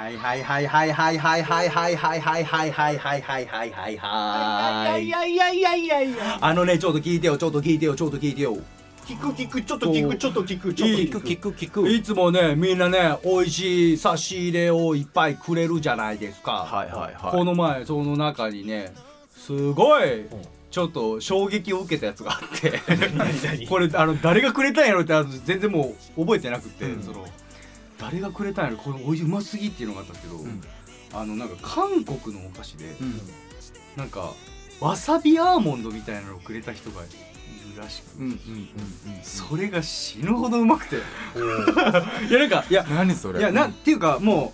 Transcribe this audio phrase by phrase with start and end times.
[0.00, 5.08] はいはいはいはいはいはいはいはいはいはいはいはいはいはいはいはいはい。
[5.08, 8.56] やいやいやいやいやあのねちょっと聞いてよちょっと聞いてよちょっと聞いてよ
[9.04, 18.94] 聞く聞くちょっと聞くちょっと聞くちょっと聞く聞く聞くいつもねみんなね美味しい差し入れをいっぱいくれるじゃないですかはいはいはいこの前その中にね
[19.36, 20.24] すごい
[20.70, 27.26] ちょっと衝撃を受けたやつがあってこれあの誰がくれたんやろってあの全然もう覚えてなくて、うんその
[28.00, 28.76] 誰がくれたんやろ？
[28.78, 30.62] これおいしいうますぎっていうのがあったんですけど、ん。
[31.12, 33.20] あのなんか韓国のお菓子で、うん。
[33.96, 34.32] なんか
[34.80, 37.04] わさびアーモンドみたいなのをくれた人がい
[37.74, 38.38] るらしくうんうんうんうん。
[39.22, 40.96] それが死ぬほどうまくて。
[40.96, 43.40] いやなんかいや何それ？
[43.40, 44.52] いやなんていうかも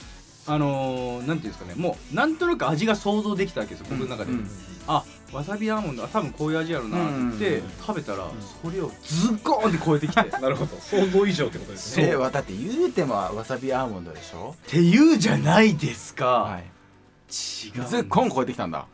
[0.48, 4.48] うあのー、なんていうんですかねもうなんとなく味が想像できたわけですよ僕の中で、うん。
[4.86, 6.98] あわさびアーモンドあ多分こういう味やろうな
[7.30, 8.30] って食べたら、
[8.62, 10.20] それをズッコーンって超えてきて。
[10.20, 10.76] っなるほど。
[10.76, 12.10] 想像以上ってことですね。
[12.10, 14.54] えわだって言うてもわさびアーモンドでしょ？
[14.66, 16.62] て言うじゃないですか、はい。
[16.62, 18.86] 違うずっこん超えてきたんだ。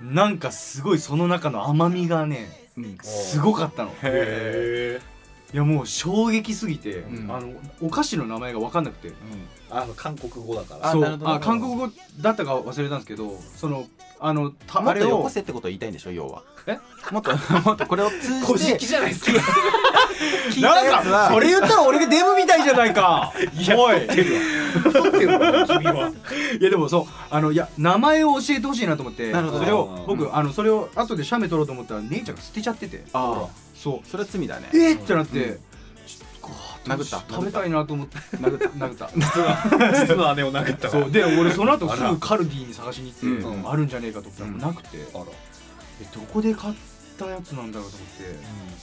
[0.00, 2.98] なんかすごいその中の甘みがねうん。
[3.02, 3.90] すごかったの。
[3.90, 5.00] へえ
[5.52, 7.30] いやもう衝撃すぎて、うん。
[7.30, 7.48] あの
[7.80, 9.14] お菓子の名前が分かんなくて。
[9.70, 10.92] あの韓国語だから。
[10.92, 11.04] そう。
[11.04, 11.30] あなるほど。
[11.30, 11.88] あ韓国語
[12.20, 13.86] だったか忘れたんですけどその
[14.20, 15.22] あのたもっとよあれを。
[15.22, 16.42] こせってことを言いたいんでしょ要は。
[16.66, 16.78] え？
[17.10, 17.30] もっと
[17.64, 18.46] もっとこれを通じて。
[18.46, 19.32] 小じじゃないですか。
[20.50, 23.32] 聞いたやつなんかはそれ言ったら俺がデブみたいじゃないか。
[23.76, 24.00] おい。
[24.00, 24.40] 太ってるわ。
[24.82, 26.12] 太ってるわ君は。
[26.60, 29.58] いやでもそうあのいや名前を教えてほしいなと思ってなるほど。
[29.60, 30.16] それをうん。
[30.18, 33.04] 僕あのそれを後で写メ撮ろうと思ったら姉ちゃんが捨てちゃってて。
[33.14, 33.46] あ
[33.78, 34.68] あそそれは罪だね。
[34.72, 35.58] うえーってなって、
[36.84, 37.22] 殴った。
[37.32, 38.16] 食べたいなと思って。
[38.38, 38.68] 殴った。
[38.68, 39.10] 殴った。
[39.14, 40.92] 実は 実の姉を殴ったわ。
[40.92, 41.10] そう。
[41.10, 43.70] で俺その後すぐカルディに探しに行って、うん。
[43.70, 44.58] あるんじゃねえかと思ったらうん。
[44.58, 45.24] なくて、あら。
[46.00, 46.74] えどこで買っ
[47.18, 48.38] たやつなんだろうと思って。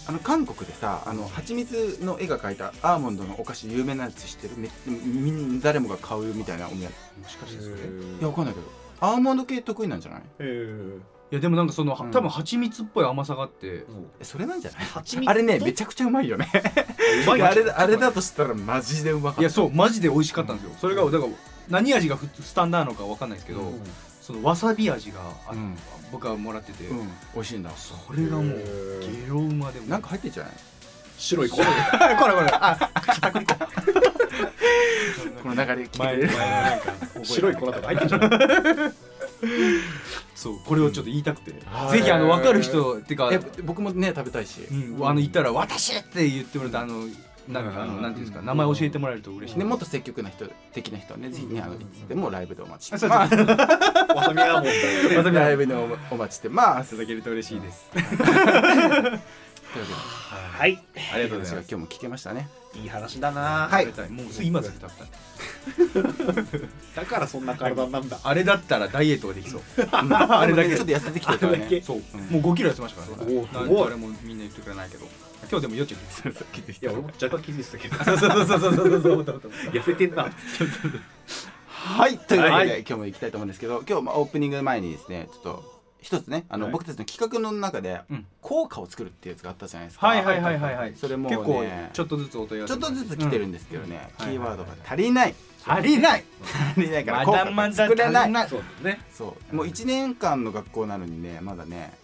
[0.07, 4.53] あの韓国でさあの蜂蜜の絵が描いたアーモンドのお菓子有名なやつ知ってる？
[4.57, 6.83] めみん誰もが買うみたいなお土産。
[6.83, 6.87] い
[7.21, 7.75] もしかしてそれ？
[7.75, 7.77] い
[8.21, 8.67] やわかんないけど。
[9.01, 10.21] アーモンド系得意なんじゃない？
[10.39, 10.97] へ
[11.31, 12.11] やでもなんかその、うん。
[12.11, 13.85] 多分蜂蜜っぽい甘さがあって。
[14.19, 14.85] えそれなんじゃない？
[14.85, 16.47] 蜂蜜あれねめちゃくちゃうまいよね。
[17.29, 19.41] あれあれだとしたらマジでうまかった。
[19.41, 20.71] いやそうマジで美味しかったんですよ。
[20.79, 21.23] それがだから
[21.69, 23.81] 何味がふスタンダードかわかんないですけど、うん。
[24.21, 25.75] そのわさび味があ、うん。
[26.11, 27.07] 僕はもらってて、うん。
[27.33, 27.71] 美味しいんだ。
[27.75, 28.45] それがもう
[29.01, 30.53] ゲロうまでもなんか入ってんじゃない？
[31.17, 32.47] 白い粉 これこれ。
[32.51, 33.55] あ片栗粉。
[35.41, 36.33] この中で聞前いてる。
[36.37, 36.93] 前のなんか
[37.23, 38.21] 白い粉とか入ってんじゃん
[40.45, 44.61] そうこれをちょっと言いたくて、はいぜひあの分かる人ってかえ僕もね食べたいし。
[44.71, 47.07] うん、あの言ったら「私!」って言ってもらってあの
[47.47, 49.59] なんかあのなんていうんですか名前教えてもらえると嬉しい。
[49.59, 54.63] ね、もっと積極な人的な人はね、ぜひね、あのいつでもライブでお待ちして わさびアーモン。
[55.15, 56.93] ドだよねライブでおお待ちしてます。
[56.93, 57.89] いただけると嬉しいです
[59.75, 60.77] というわはい。
[60.77, 61.69] けで、ありがとうございます。
[61.69, 62.47] 今日も聞けましたね。
[62.81, 63.67] いい話だな。
[63.69, 63.85] はい。
[63.85, 63.95] もう
[64.41, 64.83] 今すぐ食
[65.83, 66.61] べた。
[66.61, 68.17] いだからそんな体なんだ。
[68.23, 69.61] あれだったらダイエットができそう。
[69.91, 70.75] あれだけ。
[70.75, 71.51] ちょっと痩せてきてたね。
[71.53, 71.81] あれだけ。
[71.81, 72.21] そう、うん。
[72.21, 73.47] もう5キロ痩せましたからね。
[73.69, 75.05] おあれもみんな言ってくれないけど。
[75.51, 76.35] 今日でもよっちゃんい
[76.81, 78.03] や俺も若干気づいてたけど。
[78.03, 79.23] そうそうそうそうそうそう。
[79.73, 80.31] 痩せてんな。
[81.67, 82.79] はい、というわけで、はい。
[82.79, 85.74] 今日も行きたいと思うんですけど、今日まあオープニング前にですね、ちょっと。
[86.05, 86.73] 一つね、あの、はい。
[86.73, 88.25] 僕たちの企画の中でうん。
[88.39, 90.05] 効果を作るっていうやつがあったじゃないですか。
[90.05, 90.93] はいはいはいはいはい。
[90.95, 94.25] それも結構ねちょっとずつお問い合わせちょっとずつ来てるんですけどね、うん。
[94.27, 95.33] キーワードが足りない。
[95.65, 96.23] 足りない。
[96.73, 98.31] 足りないから、ま効果まだ作れない。
[98.31, 98.47] ない。
[98.47, 99.01] そうだね。
[99.11, 99.55] そう。
[99.55, 101.97] もう1年間の学校なのにねまだね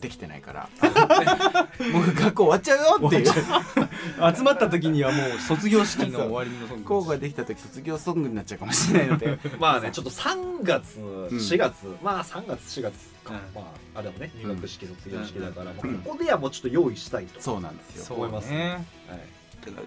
[0.00, 0.68] できてないから。
[1.92, 3.26] もう学校終わっちゃうよっていう。
[4.36, 9.38] 集まった時にはもう卒業式の終わりのソング校ができた時卒業ソングになっちゃうかもしれないので。
[9.60, 12.92] まあねちょっと3月4月まあ3月4月
[13.24, 13.34] か。
[13.34, 13.36] うん。
[13.54, 17.40] まああれもね入学式卒業式だからまあうんここではもうちょっと用意したいと。
[17.40, 18.04] そうなんですよ。
[18.04, 18.84] そう思いますね。
[19.08, 19.20] はい。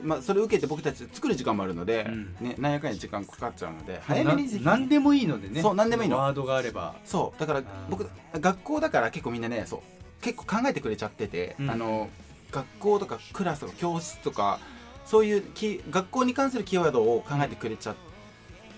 [0.04, 2.36] まあ、それを受けて僕たち作る時間もあるので、うん。
[2.40, 4.64] ね、なんやかんや時間かかっちゃうので早めにぜひ。
[4.64, 5.62] な何でもいいのでね。
[5.62, 6.18] そう何でもいいの。
[6.18, 6.96] ワードがあれば。
[7.06, 7.40] そう。
[7.40, 9.80] だからん僕学校だから結構みんなねそう
[10.24, 11.70] 結構考えてくれちゃってて、うん。
[11.70, 12.10] あの
[12.52, 14.60] 学校とかクラスとか教室とか
[15.06, 17.96] そういうキ学校に関するキーワードを考えてくれちゃ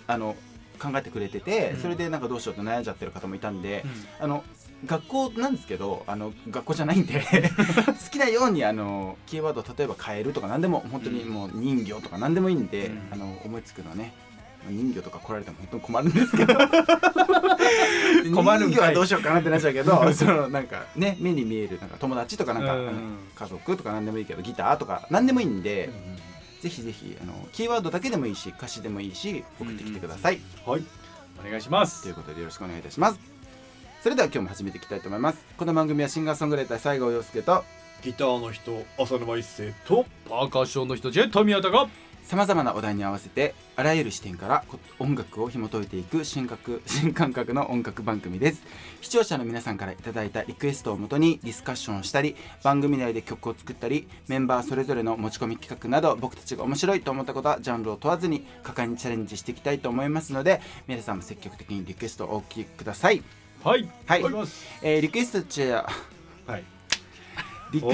[0.07, 0.35] あの
[0.79, 1.81] 考えてくれてて、うん。
[1.81, 3.83] それでなんかどうしようと悩んじゃってる方もいたんで、
[4.19, 4.43] うあの
[4.85, 13.07] 学校なんですけどあの学校じゃないんで 好きなようにあのキーワードを例えば変えるとか何でも本当にもう人魚とか何でもいいんで、うん。
[13.11, 14.13] あの思いつくのはね
[14.69, 16.55] 人魚とか来られても本当に困るんですけど。
[18.35, 23.17] 困る人魚はどうしようかなってなっちゃうけど そのなんかね目に見えるなんか友達とかなんか、うん。
[23.35, 25.89] 家族とか何でもいいけどギターとか何でもいいんで、
[26.61, 30.83] ぜひぜひあのキーワードだけでもいいし歌詞でもいいし送ってきてください、はい。
[31.45, 32.03] お願いします。
[32.03, 33.19] ということでよろしくお願いいたします。
[34.01, 35.45] それでは今日も始めていきたいと思います。
[35.57, 37.63] この番組はシンガーソングライター西郷陽介と
[38.03, 41.87] ギターの人浅沼一生とパーカッションの人ジェット宮田が
[42.25, 48.63] さまざまなお題に合わせてあらゆる視点からこ音楽を紐解いていく新覚 新感覚の音楽番組です。
[49.01, 63.21] 視聴者の皆さんからいただいたリクエストをもとにディスカッションをしたり番組内で曲を作ったりメンバーそれぞれの持ち込み企画など僕たちが面白いと思ったことはジャンルを問わずに果敢にチャレンジしていきたいと思いますので皆さんも積極的にリクエストをお聞きください。
[63.63, 64.23] はいはい。
[64.81, 65.87] えーリクエストちや
[66.47, 66.63] はい
[67.75, 67.87] リク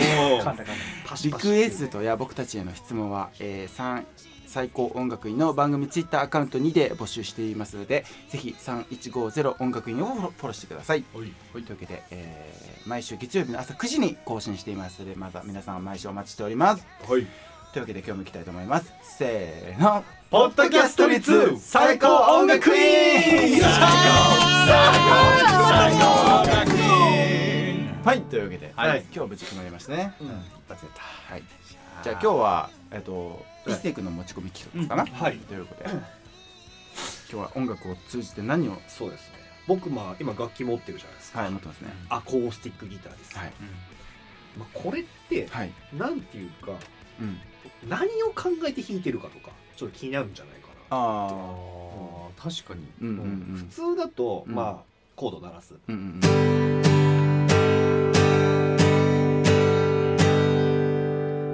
[1.24, 4.04] リクエストや僕たちへの質問は、えー、3
[4.48, 11.06] 最高音楽院の番組ツイッターアカウントにで募集していますのでぜひ3150音楽院をフォローフォローしてください。
[11.14, 11.32] はい。
[11.52, 16.86] というわけで、えー毎週月曜日の朝9時に更新していますのでまた皆さん毎週お待ちしております。
[17.08, 17.28] はい。
[17.74, 18.92] というわけで今日も行きたいと思います。
[19.04, 20.04] せーの。
[20.30, 22.08] ポッドキャスト率最高
[22.40, 23.62] 音楽院
[28.04, 28.22] はい。
[28.22, 29.02] というわけで、はい。
[29.02, 30.16] 今日は無事決まりましたね。
[30.20, 30.28] うん。
[30.28, 30.34] 一
[30.68, 31.02] 発出た
[31.34, 31.44] はい、
[32.04, 32.20] じゃあ。
[32.20, 35.38] 今日は、えっと、一星君の持ち込み企画かな、はい。
[35.38, 36.02] ということで、今
[37.30, 39.36] 日は音楽を通じて何を、そうですね。
[39.68, 41.42] 僕まあ今楽器持ってるじゃないですか。
[41.42, 41.90] はい、持ってますね。
[42.10, 43.38] アコースティックギターです。
[43.38, 43.52] はい、
[44.58, 46.72] まあこれってはい、なんていうか
[47.22, 47.38] うん、
[47.88, 52.84] 何を考えて弾いてるかとかちょっと気になるんじゃないかなああ、確かに。
[53.02, 53.20] うんうんう
[53.54, 53.70] ん。
[53.70, 54.56] 普通だとうん。
[54.56, 55.76] まあコード鳴らす。
[55.88, 57.51] うんうん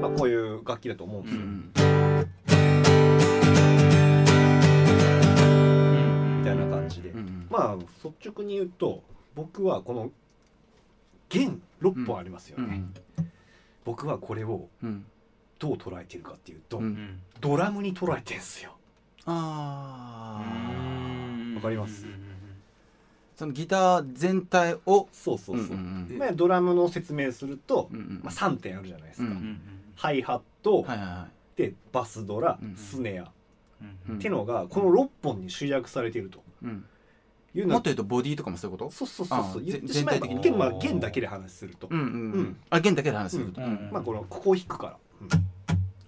[0.01, 1.41] まあこういう楽器だと思うんうですよ。
[1.41, 1.71] ん。
[6.39, 7.13] みたいな感じで。
[7.49, 9.01] まあ率直に言うと
[9.35, 10.11] 僕はこの
[11.29, 12.83] 弦6本ありますよね。
[13.17, 13.31] うん。
[13.85, 15.05] 僕はこれをうん。
[15.59, 17.19] どう捉えてるかっていうとうん。
[17.41, 18.75] ドラムに捉えてんすよ。
[19.25, 22.05] ああわかります？
[23.37, 25.65] そのギター全体をそうそうそう。
[25.67, 29.27] うんうんまあドラムの説明するとうんうんまあ3点あるじゃないですか。
[29.27, 29.61] うん
[29.95, 31.61] ハイハットはいはいはい。
[31.61, 33.31] でバスドラうんスネア。
[34.09, 36.43] うんってのがこの6本に集約されていると。
[36.63, 36.83] うん。
[37.55, 38.91] いうのはもっと言うとボディとかもそういうこと？
[38.91, 39.61] そうそうそうそう。
[39.61, 40.51] あ言ってしまえば全体的に。
[40.51, 41.87] 弦まあ弦だけで話すると。
[41.89, 42.41] うんうんううん。
[42.41, 43.61] んあ弦だけで話すること。
[43.61, 43.89] うん。
[43.91, 44.97] まあこのここを弾くから。
[45.21, 45.27] うん。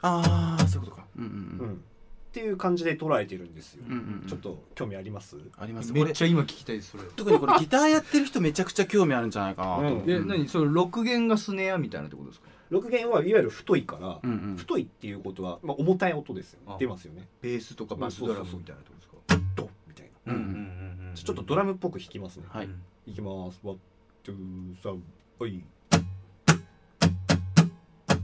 [0.01, 1.05] ああそういうことか。
[1.17, 1.33] うんうんう
[1.63, 1.81] うんん
[2.29, 3.83] っていう感じで捉えてるんですよ。
[3.87, 4.27] うんうんうん。
[4.27, 5.35] ちょっと興味あります？
[5.57, 5.91] あります。
[5.91, 7.03] めこれっちゃ今聞きたいですそれ。
[7.15, 9.81] 特にこれギターやってる人めちゃくちゃ興味あるんじゃないかなと。
[9.81, 10.47] 思ってえ何？
[10.47, 14.57] それ6弦がスネアみたいなってことですか？6弦はいわゆる太いからうんうん。
[14.57, 16.73] 太いっていうことはまあ重たい音ですよね。
[16.75, 16.77] あ。
[16.79, 17.27] 出ますよね。
[17.41, 18.95] ベースとかバスドラムみたいなってこ
[19.27, 19.53] とですか？
[19.55, 20.33] ドンみたいな。
[20.33, 22.43] うんうんちょっとドラムっぽく弾きますね。
[22.47, 22.69] はい。
[23.07, 23.13] い。
[23.13, 23.59] きます。
[23.63, 23.77] ワン
[24.23, 24.35] ツー
[24.83, 25.01] サン
[25.39, 25.63] はい。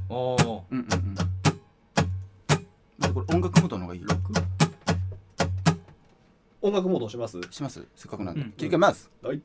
[0.08, 1.35] ああうんうんうん
[3.16, 4.06] これ音楽モードの方がいい？
[6.62, 7.40] 音楽モードします？
[7.50, 7.88] します？
[7.96, 8.42] せっかくなんで。
[8.42, 8.52] うん。
[8.52, 9.10] 切り替えます。
[9.24, 9.42] はい。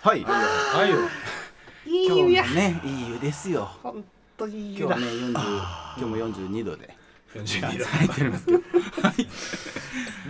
[0.00, 0.24] はい。
[0.24, 0.96] はいよ。
[1.86, 3.66] い今日もねいい湯ですよ。
[3.84, 4.04] 本
[4.36, 6.96] 当に今日はね40今日も42度で。
[7.36, 7.84] 42度。
[7.84, 8.60] 入っておりますけど。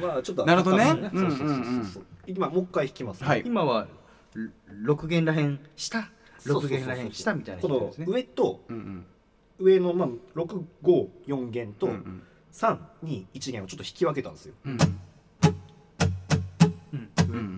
[0.06, 0.84] まあちょっとなるほどね。
[0.84, 1.56] そうそうそううんう。
[1.56, 3.28] ん今もう一回弾きますね。
[3.28, 3.42] はい。
[3.46, 3.88] 今は
[4.84, 6.10] 6弦らへん下？
[6.38, 9.06] そうそうそうそう6弦らへん下みたいなこの上とうんうん
[9.58, 12.22] 上のまあ654弦とうんうん。
[12.52, 14.54] 321弦をちょっと引き分けたんですよ。
[14.64, 14.78] うん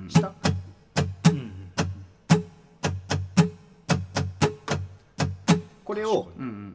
[0.08, 0.32] 下。
[1.30, 1.52] うん
[5.84, 6.28] これを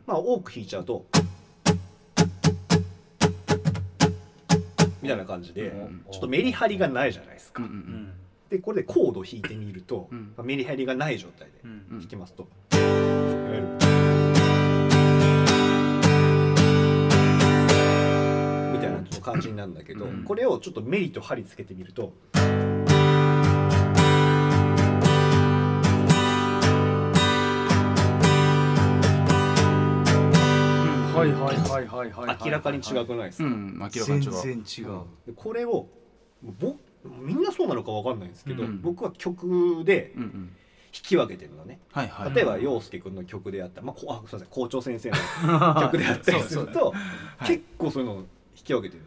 [0.05, 1.05] まあ多く弾いちゃうと。
[5.01, 7.63] みたいな感じでうんちょっとメリハリがないじゃないですか。
[8.49, 10.09] でこれでコードを弾いてみると
[10.43, 11.53] メリハリがない状態で
[11.89, 12.47] 弾きますと
[19.31, 20.23] 感じになるんだけどうん。
[20.23, 22.13] これをちょっとメリと針つけてみると
[31.13, 33.43] はいはいはいはいはい明らかに違くないですか？
[33.43, 33.77] うん。
[33.79, 34.31] 明らかに違う。
[34.31, 35.01] 全然違う。
[35.27, 35.87] でこれを
[36.59, 36.75] ぼ
[37.19, 38.81] みんなそうなのかわかんないんですけど、うん。
[38.81, 40.55] 僕は曲でうんうん。
[40.93, 41.79] 弾き分けてるのね。
[41.91, 42.33] はいはい。
[42.33, 45.15] 例えば陽介君の曲であった、まあ、こあすいません校長先生の
[45.81, 46.91] 曲であったりすると
[47.37, 47.47] はい。
[47.47, 49.03] 結構そういうのを弾き分けてる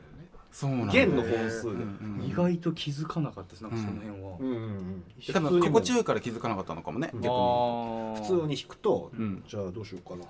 [0.93, 1.65] 弦の本数。
[1.65, 2.27] で、うんうん。
[2.27, 4.37] 意外と気づかなかったですなんかその辺は。
[4.39, 5.05] うんうんうん。
[5.33, 7.21] 多分心地よいから気づかなかったのかもねうん。
[7.21, 7.39] 逆に。
[7.39, 9.43] あ普通に弾くと、うん。
[9.49, 10.25] じゃあどうしようかな。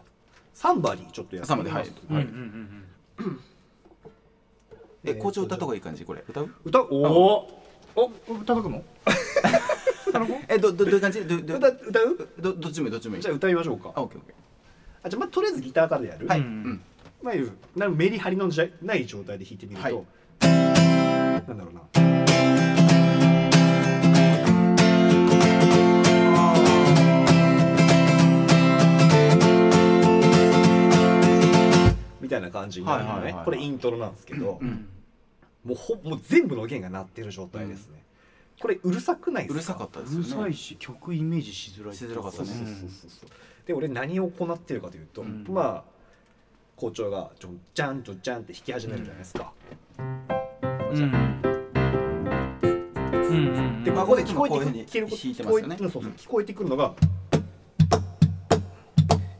[0.54, 1.70] サンバリーちょっとやってみます。
[1.70, 3.40] サンバリーうんうんうん。
[5.04, 6.04] え校長歌った方がいい感じ？
[6.04, 6.50] これ歌う？
[6.64, 7.48] 歌おお
[7.94, 8.08] お
[8.46, 8.82] 叩くの？
[10.48, 11.22] えどどどういう感じ？
[11.26, 12.28] どど歌歌う？
[12.38, 13.22] どどっちもいいどっちもいい。
[13.22, 13.92] じゃあ歌いましょうか。
[13.94, 14.34] あオッケーオッケ
[15.02, 16.40] あじゃあまあとりあえずギターからやる、ーはい。
[16.40, 16.46] うん。
[16.46, 16.80] うん
[17.24, 19.94] まあいうなメリハリのじゃない状態で弾いてみると、はい。
[21.48, 21.80] なんだろうな。
[32.20, 33.44] みたいな感感じになるのね、はいはいはいはい。
[33.44, 34.88] これイントロなんですけど、うん。
[35.64, 38.02] もうほもう全部の弦が鳴ってる状態ですね、
[38.60, 39.54] これうるさくないですか？
[39.54, 40.18] うるさかったですね。
[40.18, 42.48] るさいし曲イメージしづらいしづらかったね。
[42.48, 42.74] そうそうそ
[43.06, 43.30] うそう。
[43.66, 45.46] で俺何を行ってるかというと、うん。
[45.48, 45.93] まあ
[46.76, 49.52] 校長がちょんちゃんちょんちゃんって弾き始めるじゃないですか、
[49.98, 51.34] うんうん
[53.34, 53.36] う
[53.80, 53.84] ん。
[53.84, 55.12] でまあここで聞こえてくこういうふうに聞けるて
[55.42, 55.76] ますよね。
[55.76, 56.12] 聞こえうんそうそう。
[56.12, 56.94] 聞こえてくるのが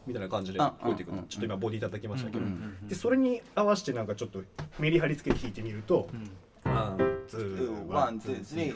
[0.05, 4.41] みたいな感じで聞こえてくるちょっと今ボディ叩きましたけど、うんでそれに合わせてなんかちょっと
[4.79, 6.31] メリハリつけて弾いてみるとうん。
[6.71, 6.97] one
[7.27, 8.75] two。one two three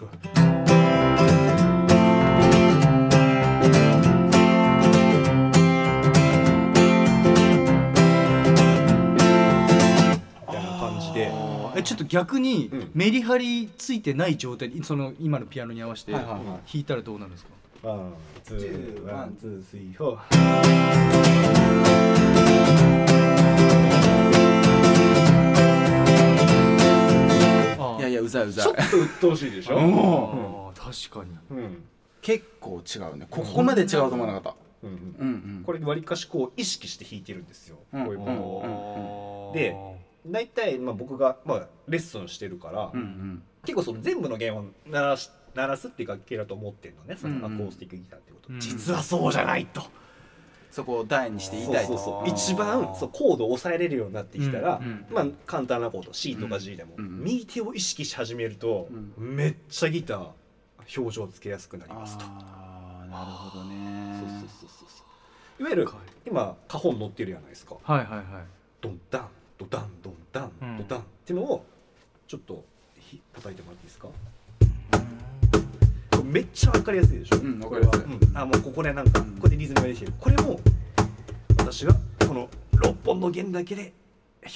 [11.79, 12.91] えちょっと逆にうん。
[12.93, 17.51] メリハリついてない状態その今のピアノに合わせて弾いたらどうなるんですか？
[17.81, 20.19] one two one two three four。
[27.79, 28.65] あいやいやうざいうざい。
[28.65, 31.57] ちょっと鬱陶しいでしょ、あー確かに。
[31.57, 31.83] うん。
[32.21, 33.27] 結構違うね。
[33.29, 34.55] ここまで違うと思わなかった。
[34.83, 34.97] うんうん。
[34.97, 35.31] うんう
[35.61, 35.63] ん。
[35.65, 38.05] これわりかしこう意識して弾いてるんですよ、うん。
[38.05, 39.57] こういうものを、うん。
[39.57, 39.73] で
[40.25, 43.43] 大体まあ僕がまあレッスンしてるから、うんうん。
[43.65, 47.57] 結構その全部の弦を鳴らし鳴らすっていう楽器だと思ってるのねそのアうんうん。
[47.59, 49.83] コースティックギターってこと、うん実はそうじゃないと、
[50.71, 51.97] そこを大にして言いたいと。
[51.97, 60.27] そうそう一番そうコードを抑えれるようになってきたら、うんうんまあ簡単なコード C とか G でも、うんうん右手を意識し始めると、めっちゃギター
[60.97, 62.23] 表情つけやすくなりますと。
[62.25, 64.19] ああなるほどね。
[64.19, 65.03] そうそうそうそ
[65.59, 65.89] ういわゆる
[66.25, 67.75] 今カホン乗ってるじゃないですか。
[67.83, 68.25] はいはいはい。
[68.81, 69.27] ドンダン
[69.59, 70.77] ドダンドンダンうん。
[70.77, 71.65] ドダンっていうのを
[72.27, 72.63] ちょっと
[72.97, 74.07] ひ叩いてもらっていいですか？
[76.11, 78.37] これめっちゃわかりやすいでしょ、うんこれは、わかりやうん。
[78.37, 79.31] あもうここでなんかうん。
[79.35, 80.59] ここでリズムができてるこれも
[81.57, 81.93] 私が
[82.27, 83.93] この6本の弦だけで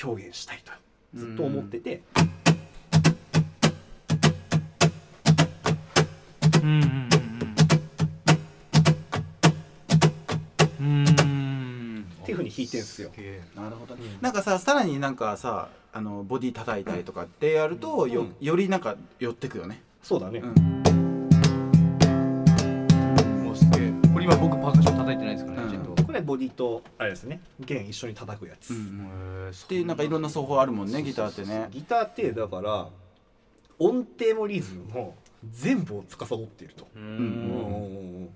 [0.03, 0.71] 表現したいと
[1.13, 2.01] ずっと思ってて、
[6.61, 6.69] うん。
[6.69, 7.12] うんうんうん
[12.23, 13.11] っていう風に弾いてんすよ。
[13.55, 13.95] なるほど。
[13.95, 14.21] ねうん。
[14.21, 18.35] なんかささらになんかさあのボディ叩いたりとかってやるとようん。
[18.39, 19.81] よりなんか寄ってくよね。
[20.01, 20.83] そうだね、うん。
[23.43, 23.93] もうすげえ。
[24.13, 25.67] これ今僕パーカッション叩いてないですからうん。
[25.67, 27.41] ねちゃんとこれボディとあれですね。
[27.59, 31.67] 弦一緒に叩くやつ、うんへえっていうなんかいろんな奏法あるもんねギターってね。
[31.71, 32.87] ギターってだから
[33.79, 35.15] 音程もリズムも
[35.51, 37.09] 全部を司っていると、ううんう
[38.25, 38.29] ん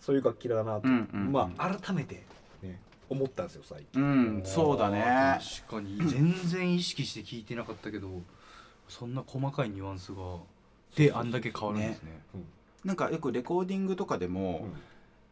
[0.00, 1.32] そういう楽器だなと、うんうん。
[1.32, 2.24] まあ改めて
[2.62, 2.80] ね
[3.12, 4.02] 思ったんですよ最近。
[4.02, 5.38] うんそうだね。
[5.64, 5.96] 確かに。
[6.08, 8.08] 全然意識して聞いてなかったけど
[8.88, 10.38] そんな細かいニュアンスが
[10.96, 12.20] であんだけ変わるんですね。
[12.84, 14.72] なんかよくレコーディングとかでうもん。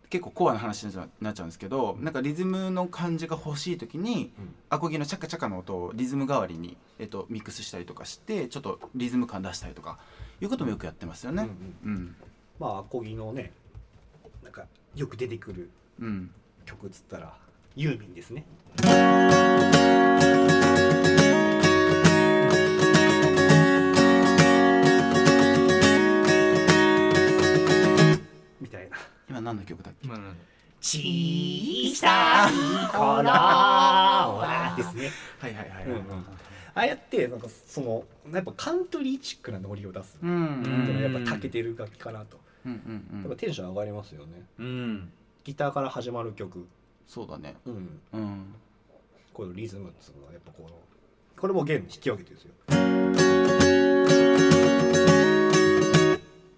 [0.09, 4.55] 結構コアな話になっちゃうんですけどなんかリズムの感じが欲しい時にうん。
[4.69, 9.99] アコギのチャカチャカの音をリズム代わりに、えっと、ミックスしたりとかしてちょっとリズム感出したりとか
[10.41, 11.45] いうこともよくやってますよね。
[11.85, 11.97] うんうん。
[11.97, 12.17] うん。
[12.59, 13.53] まあアコギのね
[14.43, 15.71] なんかよく出てくる
[16.01, 16.31] うん。
[16.65, 17.37] 曲っつったら
[17.81, 18.45] ユーミンですね。
[28.61, 28.99] みたいな。
[29.31, 30.07] 今何の曲だっけ？
[30.07, 30.35] まあなんだ
[30.83, 32.53] 小さい
[32.93, 33.01] 頃。
[33.31, 35.11] はですね。
[35.39, 36.01] はいはいはいうんうん。
[36.75, 40.17] ああやってなんかそのやっぱカントリーチックなノリを出す。
[40.17, 42.39] っうんていうのはやっぱ長けてる楽器かなと。
[42.67, 43.23] うんうんうん。
[43.23, 44.43] やっぱテンション上がりますよね。
[44.59, 45.11] うん。
[45.45, 46.69] ギターから始まる曲
[47.11, 47.57] そうだね。
[47.67, 48.01] うん。
[48.13, 48.55] うん。
[49.35, 50.69] このリズムっつうのはやっぱこの
[51.37, 52.55] これも弦引き分けてるんですよ。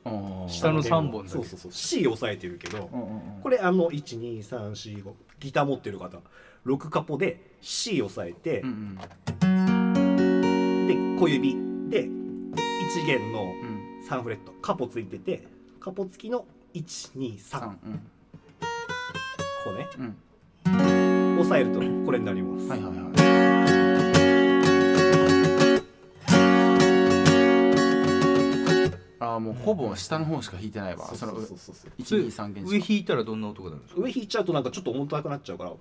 [0.05, 0.49] あー。
[0.51, 1.31] 下の三本だけ。
[1.31, 1.73] そうそうそう。
[1.73, 3.43] C 押さえてるけどうんうんうん。
[3.43, 6.19] これあの12345ギター持ってる方
[6.67, 8.99] 6カポで C 押さえてうん
[9.43, 10.87] うん。
[10.87, 11.55] で小指
[11.89, 14.07] で1弦のうん。
[14.07, 15.49] 3フレットカポついてて
[15.81, 16.45] カポ付きの
[16.75, 17.93] 123三うん。
[17.95, 18.01] こ
[19.65, 19.89] こね。
[19.99, 20.15] うん
[21.43, 23.03] 押さえるとこれになります、はいはいはい。
[29.19, 31.07] ああもうほぼ下の方しか弾いてないわ。
[31.07, 31.59] そうそのそうそう。
[31.59, 31.93] そうそう。
[31.99, 35.71] 一二三弦上弾いたらどんな音が出るんですか上弾いちゃうとなんかちょっと重たくなっちゃうから。
[35.71, 35.75] あ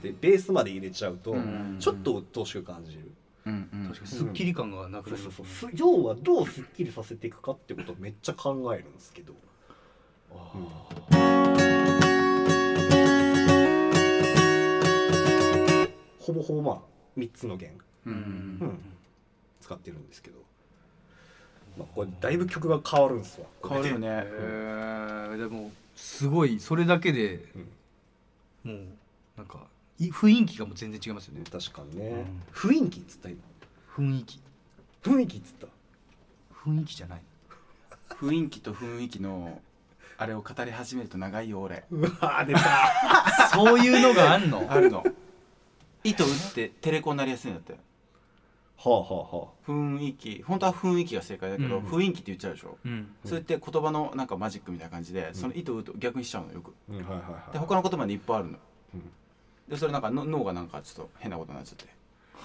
[0.00, 1.76] でベースまで入れちゃうとうん。
[1.80, 3.88] ちょっと鬱陶しく感じる、ーうんうん。
[3.88, 4.06] 確かに。
[4.06, 5.70] スッキリ感がなくなりますそうそうそう。
[5.70, 9.34] す要はどうスッキリさせていくかってことをめっちゃ考えるんですけど、
[16.18, 16.80] ほぼほぼまあ
[17.18, 17.72] 3つの弦、
[18.06, 18.78] うんうん
[19.60, 20.38] 使ってるんですけど。
[21.78, 23.46] まあ、これだいぶ曲が変わるんですわ。
[23.66, 24.08] 変わるよね。
[24.08, 24.28] へ
[25.34, 26.60] えでもすごい。
[26.60, 27.46] それだけで、
[28.64, 28.78] もう
[29.36, 29.60] なんかい
[30.10, 31.44] 雰囲気がもう全然違いますよね。
[31.50, 33.38] 確かにね、雰囲気っつった今。
[33.96, 34.40] 雰囲気。
[35.02, 35.66] 雰囲気っつった。
[36.54, 37.22] 雰囲気じゃない。
[38.10, 39.60] 雰囲気と雰囲気の
[40.16, 41.84] あれを語り始めると長いよ俺。
[41.90, 43.48] うわー出た。
[43.52, 44.66] そういうのがあんの？
[44.70, 45.04] あるの。
[46.04, 47.72] 糸打ってテレコになりやすいんだって。
[47.72, 47.78] は
[48.86, 50.42] あはあは雰囲気。
[50.42, 51.86] 本当は雰囲気が正解だけど、うん。
[51.86, 53.14] 雰囲気って言っちゃうでしょ、うん。
[53.24, 56.74] それって言葉のなんかマジックみたいな感じで、その糸を打うと逆にしちゃうのよく。
[56.90, 57.52] あ、うん、はいはいはい。
[57.52, 58.58] で他の言葉にいっぱいあるの、
[58.94, 59.10] うん
[59.72, 62.02] でそれなんかの脳がなんかちょっと変なことになっちゃって。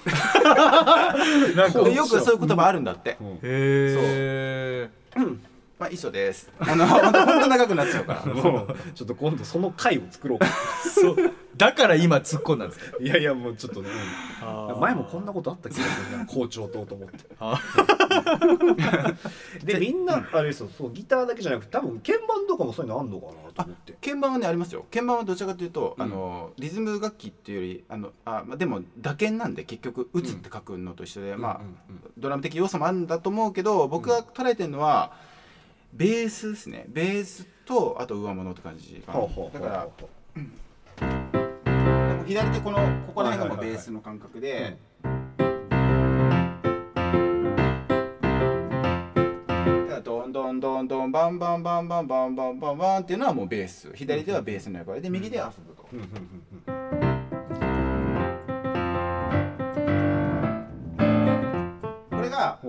[1.57, 3.27] なんでよくそういう言葉あるんだって、うん。
[3.34, 4.89] へえ
[5.79, 6.51] まあ一緒です。
[6.60, 8.25] あの本当長くなっちゃうから。
[8.34, 10.48] もうちょっと今度その回を作ろうか。
[10.84, 11.15] そう。
[11.55, 12.91] だから今突っ込んだんです。
[12.91, 13.89] かいやいやもうちょっとね。
[14.79, 17.25] 前もこんなことあった気がするな校長とと思って。
[17.39, 17.62] あ
[19.63, 20.69] でみんなあれですよ。
[20.75, 23.98] そうギターだけじゃなくて多分鍵盤とかもそういうのあんのかなと思って。
[24.03, 24.86] 鍵盤はねありますよ。
[24.91, 26.03] 鍵盤はどちらかというと、うん。
[26.03, 31.77] あのリズム楽器っていうよりあのあ、まあ、でも打鍵なんで結局打つって書くのと一緒で、まあ、うんうん
[32.17, 35.13] ドラム的要素もあるんだと思うけど僕が捉えてるのは、
[35.94, 36.86] ベースですね。
[36.89, 39.20] ベースとあと上物って感じかな。
[39.20, 39.88] ほうほうだから
[42.25, 42.77] 左手この
[43.08, 45.10] ここら辺がもうベースの感覚で、だ
[49.89, 53.91] からドンドンドンドンバンバンバンバンバンバンバンバンっていうのはもうベース。
[53.96, 55.89] 左手はベースの役割で右で遊ぶと、こ
[62.22, 62.60] れが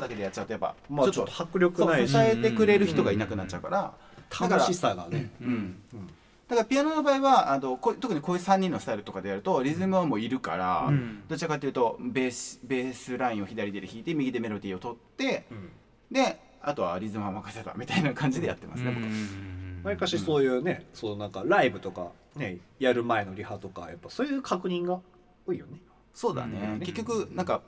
[0.00, 2.12] だけでやっちゃうとやっぱまあちょっと迫力ないし。
[2.12, 3.94] 支えてくれる人がいなくなっちゃうから、
[4.48, 5.30] 楽しさがね。
[5.40, 5.48] うん。
[5.48, 6.06] うん。
[6.48, 11.22] だからピアノの場合はあのこう特にこういう3人のスタイルとかでやるとリズムはもういるから、うん。
[11.28, 15.70] どちらかというとベースベースラインを左手で弾いて右でメロディーを取ってうん。
[16.10, 19.08] であとはリズムは任せたみたいな感じでやってますね、僕は
[19.84, 25.00] わりかしそういうね、そうなんかライブとかねやる前のリハとかやっぱそういう確認が
[25.46, 25.78] 多いよね。
[26.14, 26.80] そうだね、うん。
[26.80, 27.62] 結局なんか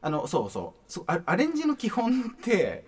[0.00, 0.92] あのそうそう。
[0.92, 2.84] そうアレンジの基本って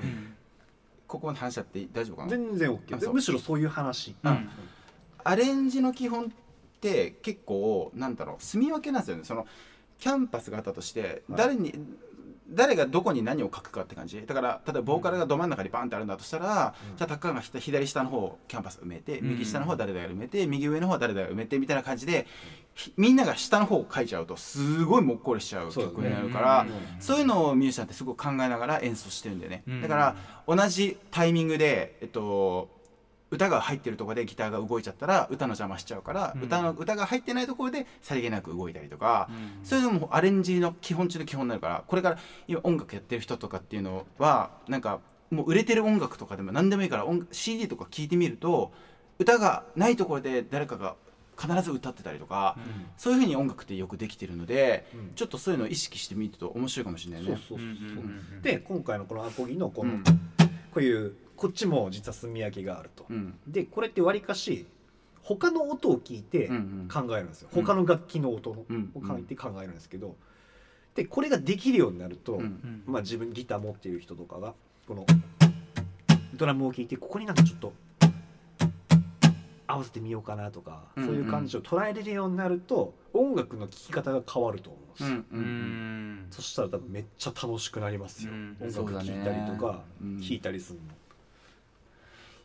[1.08, 2.28] ここまで話しちゃって大丈夫かな？
[2.28, 4.14] 全然 OK むしろそういう話。
[4.22, 4.48] うん。
[5.24, 6.28] アレンジの基本っ
[6.80, 8.42] て結構なんだろう。
[8.42, 9.24] 住み分けなんですよね。
[9.24, 9.46] その
[9.98, 11.38] キャンパスがあったとしてはい。
[11.38, 11.74] 誰に、
[12.48, 14.24] 誰がどこに何を書くかって感じ。
[14.24, 16.96] だから例えばボーカルがど真ん中にバンってあるんだとしたら、うん。
[16.96, 19.28] じゃあタッカーが左下の方をキャンパス埋めてうん。
[19.30, 22.26] 右下の方は誰々が埋めて右上の方は誰々が埋めてみたいな感じで
[22.69, 27.02] ひみんなが下の方を書いちゃうとすごいもっこりしちゃう曲になるからうん。
[27.02, 29.82] そういうのをミュージシャンってすごく考えながら演奏してるんだよね、うん。
[29.82, 30.16] だから
[30.46, 32.68] 同じタイミングで、えっと、
[33.30, 36.42] 歌が入ってるところでギターが動いちゃったら歌の邪魔しちゃうから、うん。
[36.42, 39.64] 歌の歌が入ってないところでさりげなく動いたりとか、うん。
[39.64, 48.72] そういうのもアレンジの基本中の基本になるからこれから今音楽やってる人とかっていうのはなんかもう売れてる音楽とかでも何でもいいから音 CD とか聞いてみると
[49.18, 50.96] 歌がないところで誰かが
[51.40, 52.58] 必ず歌ってたりとか、
[52.98, 55.12] そういうふうに音楽ってよくできてるので、うん。
[55.14, 57.38] ちょっとそういうのを意識してみると面白いかもしれないね。
[58.42, 60.04] で今回のこのアコギのこの、うん。
[60.04, 60.10] こ
[60.76, 63.06] ういうこっちも実は炭焼きがあると。
[63.08, 63.38] うん。
[63.46, 64.66] でこれってわりかし
[65.22, 66.88] 他の音を聞いてうんうん。
[66.88, 67.64] 考えるんですよ、うん。
[67.64, 68.66] 他の楽器の音を
[69.06, 70.16] 書いて考えるんですけど。
[70.94, 72.40] でこれができるようになると、うん。
[72.40, 74.54] うんまあ、自分ギター持っている人とかが
[74.86, 75.06] この
[76.34, 77.72] ドラムを聴いてここになんかちょっと
[79.70, 81.08] 合わせてみようかなとか、うんうん。
[81.08, 85.42] そういう感じを捉えれるようになると音楽の聴き方が変わると思うんですよ、うんううん。
[86.24, 86.26] ん。
[86.30, 88.56] そしたら多分めっちゃ楽しくなりますよ、うん。
[88.60, 90.20] 音楽聴いたりとかうん。
[90.20, 90.84] 弾いたりするの、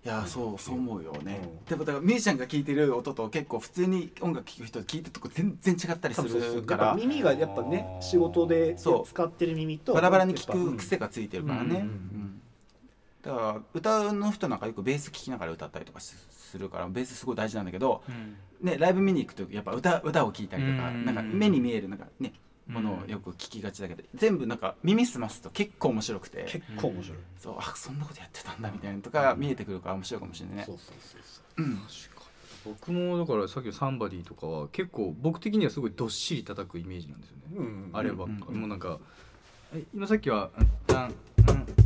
[0.05, 1.65] いやそうそう思うよね、うん。
[1.65, 6.93] でもだからミュージシャンが聴いてる音と結構普通に音楽聴く人聴いてるとこ全然違ったりするから。
[6.95, 9.07] 耳がやっぱね仕事でそう。
[9.07, 11.81] 使ってる耳とバラバラに聴やっぱく癖がついてるからね、うんうんうん。
[11.81, 12.41] うん
[13.25, 18.37] だから歌の人なんかよくベース聴きながら歌ったりとかすするからベースすごい大事なんだけど、うん。
[18.61, 21.05] ね、ライブ見に行くとやっぱ歌歌を聴いたりとか,、うん。
[21.05, 22.33] なんか目に見えるなんかね
[22.67, 22.75] うん。
[22.75, 26.45] ものをよく聞きがちだけど全部なんか耳すますと結構面白くて。
[26.47, 30.63] 結構面白い、そうあそんなことやってたんだみたいなのとか見えてくるから面白いかもしれないね。
[30.65, 31.63] そうそうそうそう。
[31.63, 31.79] うん。
[32.65, 38.99] 僕もだからさっきのサンバディとかは結構僕的にはすごいどっしり叩くイメージなんですよね、うんあればっか、うんもうなんか
[39.73, 41.15] え今さっきは「うんうんうん」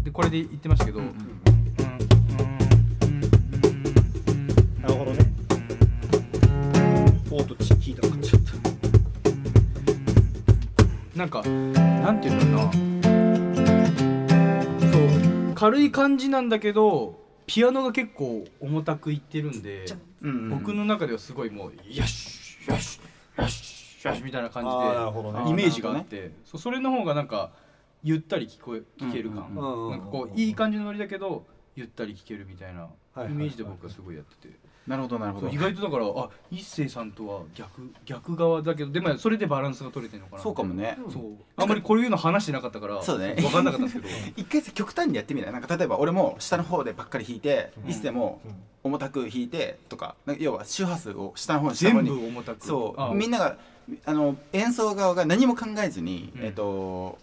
[0.03, 1.07] でこれで言ってましたけど「ううん。
[1.07, 1.17] んうん。
[4.81, 5.19] なるほどね。
[7.31, 8.53] おっとち聞いたかっちゃった
[11.17, 12.71] なんかなんていうんだろうな。
[14.91, 14.97] そ
[15.51, 19.85] う軽い感じなんだけどピアノが結構重たくいってるんで
[20.21, 22.99] うんうん僕の中ではすごいもう「よしよし
[23.37, 23.53] よし
[23.99, 25.39] シュワシュみたいな感あーなるほどね。
[25.39, 27.51] じでイメージがあってそれの方がなんか
[28.03, 29.53] ゆったり聞こえ聞ける感、
[29.89, 32.87] なんかこういい感じのノリだけどゆったり聞けるみたいな
[33.25, 34.53] イメージで僕はすごいやってて、
[34.87, 35.49] なるほどなるほど。
[35.49, 40.97] 意外とだからあ一星さんとは逆逆側だけどでもそれでバランスが取れてるのかなそうかもね。
[41.11, 41.23] そう。
[41.57, 43.35] あんまりこういうの話してなかったからそうね。
[43.39, 44.13] 分かんなかったんですけど。
[44.37, 45.51] 一回さ極端にやってみない？
[45.51, 47.91] なんか例えば俺も下の方でばっかり弾いて、うん。
[47.91, 48.55] いつでもうん。
[48.81, 52.21] 重たく弾いてとか要は周波数を下の方に下の全方に。
[52.21, 52.65] 部重たく。
[52.65, 53.01] そう。
[53.01, 53.11] あ。
[53.13, 53.57] みんなが
[54.05, 56.45] あの演奏側が何も考えずに、うん。
[56.45, 57.17] えっと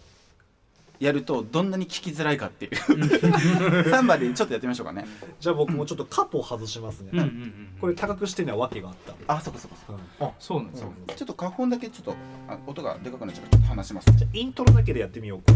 [0.99, 2.75] やるとどんなに聴きづらいかっていう。
[3.89, 5.05] サンバでちょっとやってみましょうかね。
[5.39, 8.95] じゃあ僕もちょっとカポ外しますね、うんうんうんこれ高くしてには訳があっ
[9.27, 10.27] た、あそこそこそこうん。
[10.27, 12.15] あそうなんですよ、ちょっと花本だけちょっと
[12.47, 15.53] あ音がでかくなっちゃうからちょっと話しますじゃあイントロだけでやってみようか。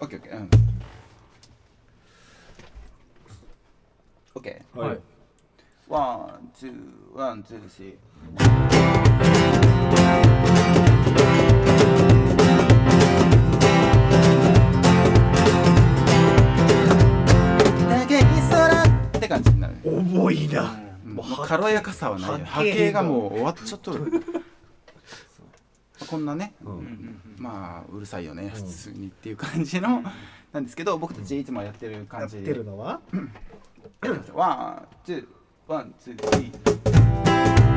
[0.00, 0.36] オッケーオッケー。
[0.36, 0.50] うん。
[4.34, 4.78] オッケー。
[4.78, 4.98] はい。
[5.88, 6.72] ワンツー
[7.14, 10.43] ワンツースリー
[20.34, 23.92] いな、もう軽やかさはない波波形形がもう終わっちゃっと。
[23.98, 24.22] る
[26.10, 27.20] こんなね、うん。
[27.38, 28.50] まあうるさいよね、ん。
[28.50, 30.02] 普通にっていう感じの
[30.52, 32.38] なんですけど僕たちいつもやってるやっ感じ。
[32.38, 33.00] でてるのは？
[34.34, 37.73] one two one two three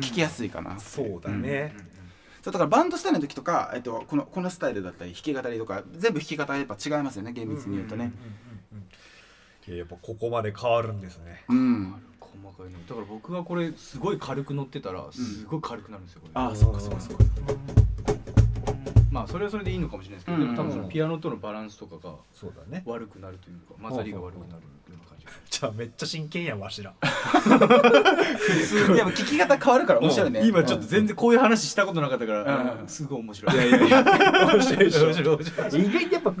[0.00, 1.74] 聞きやすいかな、そうだね、
[2.42, 8.12] そうだからバンドスタイルの時とか、えっと、このこのスタイルだったり弾き語りとか全部弾き方やっぱ違いますよね厳密に言うとね。
[9.68, 11.44] いややっぱここまで変わるんですね。
[11.48, 11.94] うん。
[12.18, 12.86] 細かいの。
[12.86, 17.24] だから僕がこれすごい軽く乗ってたらすごい軽くなるんですよこれ、あそうかそうかそうか
[19.10, 20.44] まあそれはそれでいいのかもしれないですけど、うん。
[20.44, 22.82] でも多分そのピアノとのバランスとかがそうだね。
[22.86, 24.62] 悪くなるというか混ざりが悪くなる
[25.50, 26.94] じゃあめっちゃ真剣やんわしら。
[27.00, 27.02] で
[29.02, 30.46] も聞き方変わるから面白いね。
[30.46, 32.88] 今ちょっと全然こういう話したことなかったから、うん。
[32.88, 33.54] すごい面白い。
[33.54, 34.02] いやいやいや。
[34.54, 35.82] 面白い面白い面白い。
[35.82, 36.36] 意外にやっぱ考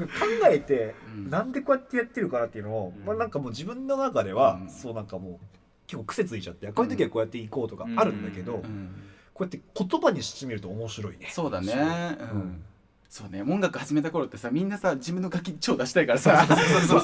[0.50, 1.30] えて、うん。
[1.30, 3.04] なんでこうやってやってるかなっていうのを、うん。
[3.04, 4.70] まあなんかもう自分の中では、うん。
[4.70, 5.38] そうなんかもう
[5.86, 8.60] 結構癖ついちゃってこういう時はこうやっていこうとかあるんだけど、うん。
[8.60, 8.90] うん。
[9.34, 11.28] こうやって言葉にしてみると面白いね。
[11.30, 11.72] そうだね。
[11.72, 12.62] ううんん
[13.10, 16.46] そうね音楽始めた頃ってさみんなさ自分の楽器超出したいからさ。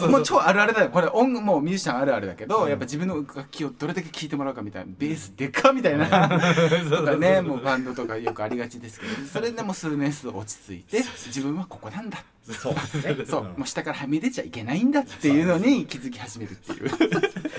[0.08, 0.90] もう超あるあるだよ。
[0.90, 2.68] これ音もうミュージシャンあるあるだけど、うん。
[2.68, 6.06] やっぱ自分の楽器をどれだけ聴いてもらうかみたいなベースでっかみたいな。
[6.08, 12.18] とかねもうバンドとかよくありがちですけどそれでも数年数落ち着いて自分はここなんだ
[12.52, 13.16] そうですね。
[13.26, 13.46] そう、ん。
[13.46, 16.90] もう下からはみ出ちゃいけないんだっていうのに気づき始めるっていう。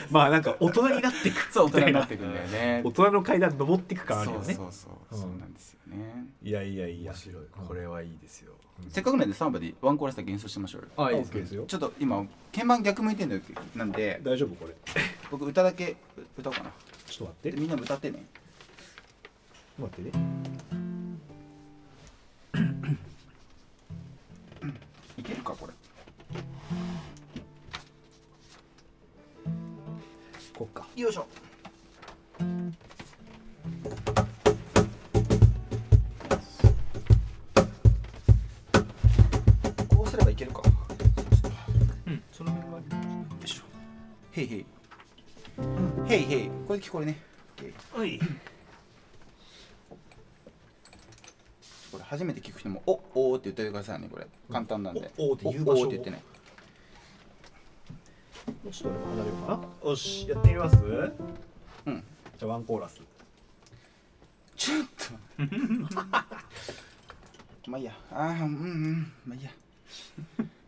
[0.10, 1.52] まあなんか大人になっていく。
[1.52, 2.82] そう大人になってくんだよね。
[2.86, 5.21] 大人の階段登っていく感あるそうよねそうそう、うん。
[5.21, 6.28] そうなんですよね。
[6.41, 7.12] いやいやいや。
[7.12, 7.43] 面白い。
[7.67, 8.54] これはいいですよ。
[8.89, 10.88] せっかくなんでサンバでワンコーラスだけ演奏しましょうよ。
[10.97, 11.65] あいい OK ですですよ。
[11.65, 13.43] ちょっと今鍵盤逆向いてる
[13.76, 14.21] なんで。
[14.23, 14.76] 大丈夫これ。
[15.32, 15.95] 僕歌だけ
[16.38, 16.71] 歌おうかな。
[17.06, 17.52] ちょっと待って。
[17.52, 18.26] でみんなも歌ってね。
[19.80, 20.87] 待ってね
[30.58, 30.88] こっか。
[30.96, 31.28] よいしょ。
[39.96, 40.63] こうすればいけるか。
[40.63, 40.74] よ
[42.08, 42.80] うんその辺が
[43.46, 43.63] いしょ。
[44.32, 44.65] へいへい。
[46.10, 46.50] へいへい。
[46.67, 47.20] これ聞こえるね。
[47.93, 48.17] はい。
[51.91, 54.26] これ初めて聞く人も「おおー」って言ってくださいねこれ。
[54.52, 55.12] 簡単なんで。
[55.20, 56.24] おおーって言う場所おおーって言ってね
[58.71, 59.89] ちょっと俺も離れようかな。
[59.89, 60.77] よしやってみます？
[61.86, 62.03] うん。
[62.38, 62.99] じゃあワンコーラス。
[64.56, 65.43] ちょっと。
[67.69, 67.93] まあいいや。
[68.12, 69.12] あーうんうん。
[69.25, 69.51] まあいいや。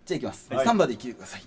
[0.05, 0.65] じゃあいきます、はい。
[0.65, 1.43] 3番で聴いてください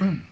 [0.00, 0.24] 感じで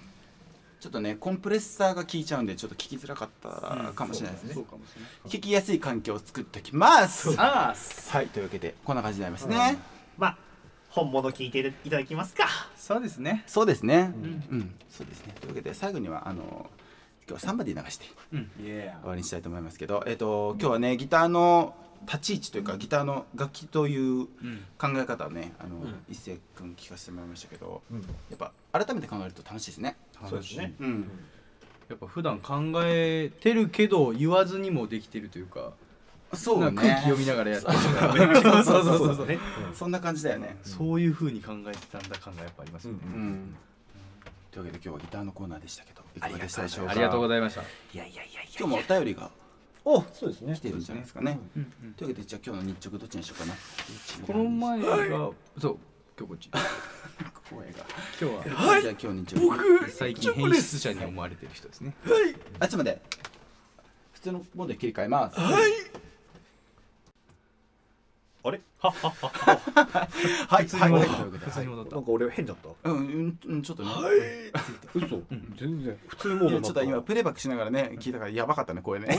[0.81, 5.11] ちょっとねコンプレッサーが効いちゃうんでちょっと聞きづらかったかもしれないですね、そうかもしれない。
[5.28, 7.35] 聞きやすい環境を作っておきます。
[7.37, 7.74] あ
[8.11, 9.78] はいというわけでこんな感じになりますね、
[10.16, 10.38] まあ
[10.90, 12.48] 本物聞いていただきますか。
[12.76, 13.44] そうですね。
[13.46, 14.12] そうですね。
[14.50, 14.59] ううん。
[14.61, 15.35] ん、そうですね。
[15.40, 16.68] というわけで最後にはあの今
[17.26, 21.74] 日はサンバディ流して終わりにしたいと思いますけど、えっと今日はねギターの
[22.06, 24.28] 立ち位置というかギターの楽器といううん
[24.78, 26.04] 考え方をねあの、ん。
[26.08, 28.00] 一星君聞かせてもらいましたけどうん。
[28.00, 29.96] やっぱ改めて考えると楽しいですね。
[30.28, 30.74] そうですね。
[30.80, 31.11] うん。
[31.88, 35.72] やっぱ普段考えてるけど言わずにもできてるというか
[36.34, 36.72] そうね。
[36.76, 37.74] 空気読みながらやってる
[38.42, 39.16] そうそうそうそう。
[39.16, 39.38] そうね
[39.74, 40.58] そんな感じだよね。
[40.62, 43.12] そういう風に考えてたんだ感がやっぱありますよね、うん。
[43.12, 43.56] うん
[44.50, 46.92] というわけで今日はギターのコーナーでしたけどいかがでしたでしょうか？
[46.92, 48.40] ありがとうございました、いやいやいや。
[48.58, 49.30] 今日もお便りが
[49.90, 50.55] おそうですね。
[50.55, 51.40] 来てるんじゃないですかね。
[51.57, 53.55] うんうんというわけでじゃあ今日の日直どっちにしようかな。
[54.27, 55.79] この前がそう
[56.18, 56.51] 今日こっち。
[57.48, 57.72] 声が
[58.20, 58.81] 今日は。
[58.83, 59.88] じゃあ今日日直。
[59.88, 61.94] 最近変質者に思われてる人ですね。
[62.61, 63.01] あちょっと待って。
[64.12, 65.38] 普通のモードで切り替えます
[68.44, 68.61] あれ？
[68.81, 68.92] は
[70.62, 71.12] い普通に戻った。
[71.12, 71.31] はい。
[71.31, 71.94] とい普通に戻った。
[71.96, 72.90] なんか俺変だった？
[72.90, 73.90] うんうんうんちょっとね。
[74.94, 75.20] 嘘？
[75.57, 75.98] 全然。
[76.07, 79.18] 普通モードちょっと今プレイバックしながらね聞いたからやばかったね声ね。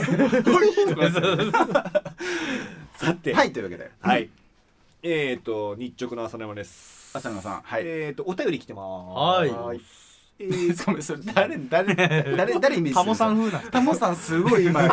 [2.96, 3.90] さてはいというわけで。
[4.00, 4.30] はい。
[5.02, 7.16] えっと日直の朝山です。
[7.16, 7.82] 浅野さんはい。
[7.84, 9.50] えっとお便り来てまはい
[10.42, 11.02] えーごめん。
[11.02, 14.88] それ誰誰誰誰イメージタモさん風なんタモさんすごい今意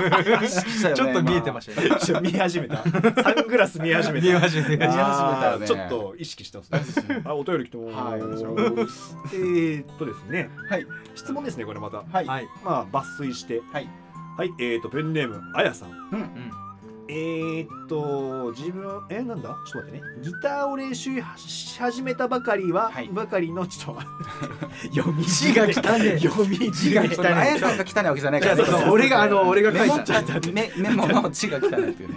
[0.49, 1.89] 識したよねちょっと見えてましたね。
[2.01, 2.83] ちょ見始めた。
[2.83, 4.25] サングラス見始めた。
[4.27, 4.77] 見え始めて。
[4.77, 6.71] 見始めたちょっと意識してます
[7.07, 7.21] ね。
[7.25, 8.19] あお便り来てますはい。
[8.19, 10.49] えーっとですね。
[10.69, 10.85] はい。
[11.15, 11.97] 質問ですねこれまた。
[11.97, 12.25] はい。
[12.25, 12.47] はい。
[12.63, 13.61] まあ抜粋して。
[13.71, 13.89] はい。
[14.37, 14.51] はい。
[14.59, 15.89] えーっとペンネームあやさん。
[15.89, 15.97] うん。
[16.11, 16.66] うん
[17.09, 19.57] えー、っと自分えなんだ？
[19.65, 20.23] ちょっと待ってね。
[20.23, 23.07] ギターを練習し始めたばかりは、はい。
[23.07, 29.95] ばかりのちょっと待って読み字が汚ねえ読み字がそれあやさんがわけじゃないから俺があの俺が書いた。
[29.95, 32.15] メモちょっとメメモの字が汚いっていうね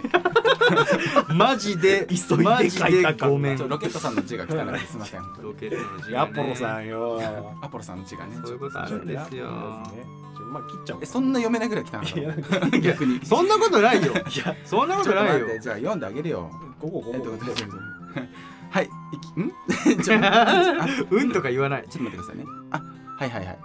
[1.35, 3.57] マジで急いで書いたマジでごめん。
[3.67, 7.19] ロケットさんの字が汚 いですいませんロケットの字アポロさんんよ。
[7.61, 9.47] アポロさんの字がねそういうことあるんですよ。
[10.51, 12.01] まあ切っちゃおうえそんな読めないぐらい汚
[12.77, 13.19] い逆に。
[13.25, 14.11] そんなことないよ。
[14.13, 15.47] いやそんなこととないよ。
[15.61, 16.49] じゃあ読んであげるよ。
[16.79, 17.11] ここここ。
[17.13, 17.29] えっと
[18.71, 19.51] はいいきん？
[21.11, 21.85] うんとか言わない。
[21.89, 22.45] ちょっと待ってくださいね。
[22.71, 22.81] あ、
[23.17, 23.59] はいはいはい。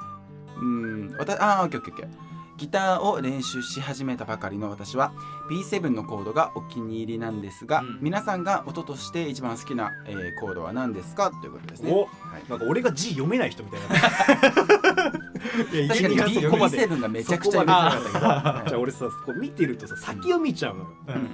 [0.58, 2.35] うーん、わたあー、オッケーオッケーオッケー。
[2.58, 5.12] ギターを練習し始めたばかりの私は
[5.50, 7.98] B7 のコードがお気に入りなんですが、うん。
[8.00, 11.30] 皆さんが音として一番好きな、えーコードは何ですか？
[11.30, 11.92] ということですね。
[11.92, 13.86] おはい、なんか俺が字読めない人みたいな。
[15.72, 18.26] いや確かに B- そこまで B7 がめちゃくちゃ読みづらかったけど。
[18.26, 20.88] は いじゃあ俺さこう見てるとさ先を見ちゃうのよ。
[21.08, 21.28] うんうん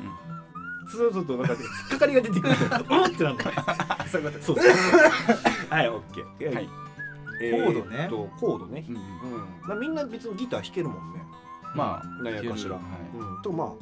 [0.91, 1.47] そうするとなん。
[1.47, 1.57] か突
[1.87, 3.43] っかかりが出てくるとうんってなるの
[4.11, 4.67] そういうことそうそう
[5.71, 6.69] はいオッケーはいえ
[7.51, 8.85] コードねとコードね。
[8.89, 8.97] うん
[9.67, 11.23] まあみんな別にギター弾けるもんね。
[11.75, 12.35] まあ、なん。
[12.35, 12.75] やかしら。
[12.77, 12.83] はい。
[13.17, 13.43] うん。
[13.43, 13.73] とまあ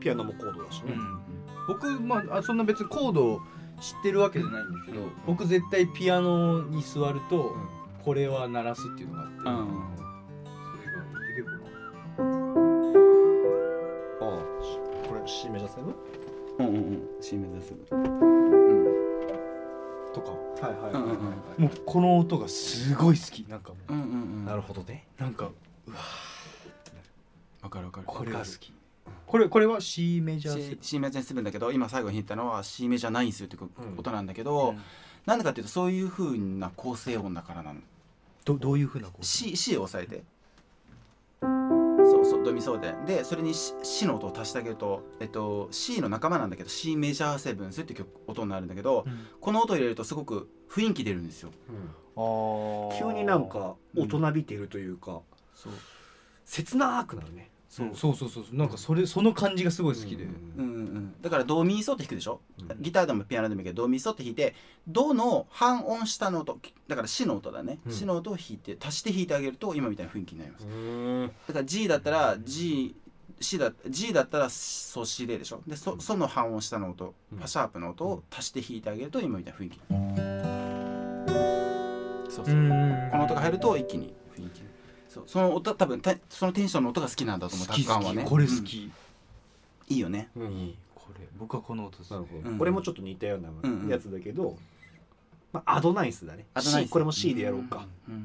[0.00, 0.92] ピアノもコードだしね。
[0.92, 1.18] うん
[1.66, 3.40] 僕まああそんな別にコードを
[3.80, 7.56] 知ってるわけじゃないんですけど僕絶対ピアノに座ると
[8.04, 9.36] これは鳴らすっていうのがあって。
[9.36, 9.44] うん。
[10.74, 11.52] それができるか
[14.20, 14.30] ああ
[15.08, 15.94] これ C メジャーセブン？
[16.58, 17.00] うんうんうん。
[17.22, 17.72] C 目指す。
[17.90, 18.02] うん。
[18.02, 18.10] な
[20.14, 20.30] とか。
[21.58, 23.40] もうこの音がすごい好き。
[23.48, 23.92] なんかもう。
[23.92, 24.06] んうんう
[24.42, 24.46] ん。
[24.46, 25.06] なるほどね。
[25.18, 25.50] うなんか
[25.86, 25.96] うわ
[27.62, 28.06] わかるわかる。
[28.06, 28.72] これが好き。
[29.26, 33.68] これこれは C メジャー C, C メジャー7だけど今最後に弾いたのは C メジャー9するってこ
[34.02, 34.82] となんだけど、うん。
[35.26, 37.80] なんでかっていうとそういう風な構成音だからなの。
[38.44, 40.22] どどういうふうなこう C, C を押さえて
[42.44, 42.94] ドミソで。
[43.06, 49.26] でそれに C, の音を足してあげると、えっと、C の仲間なんだけど C メジャーセブンスっていう曲音になるんだけど、うん。
[49.40, 51.50] この音を入れるとすごく雰囲気出るんですよ。
[52.16, 52.98] あー。
[52.98, 55.22] 急になんか大人びてるというか
[55.54, 55.72] そう。
[56.44, 57.90] 切なくなるねそう。
[57.94, 60.30] そうそうそうなんかそれその感じがすごい好きで、うん。
[60.56, 62.80] うんうん、だからドミソって弾くでしょ、うん。
[62.80, 64.54] ギターでもピアノでもいいけどドミソって弾いて
[64.86, 67.92] ドの半音下の音だからシの音だね、うん。
[67.92, 70.66] シの音を弾いて足して弾いてあげると今みたいな雰囲気になります。
[70.66, 72.94] うんだから G だったら G
[73.40, 75.60] C だ G だったらソシレでしょ？
[75.66, 77.38] でソソの半音下の音うん。
[77.38, 79.80] パシャープの音を足して弾いてあげると今みたいな雰囲気。
[82.30, 82.68] そうそう、ん
[83.10, 84.62] この音が入ると一気に雰囲気
[85.14, 87.86] そうその音多分たそのテンションの音が好きなんだと思う好き好き。
[87.86, 88.24] タッカンはね。
[88.28, 88.90] これ好き、
[89.88, 89.94] うん。
[89.94, 90.28] いいよね。
[90.34, 90.74] うん。
[90.92, 92.60] これ僕はこの音ですなるほど、うん。
[92.60, 93.88] 俺もちょっと似たようなうんうん。
[93.88, 94.56] やつだけど、
[95.52, 96.46] まあ、 add ninth だね。
[96.52, 96.86] add ninth。
[96.86, 98.24] C これも C でやろうか、うん。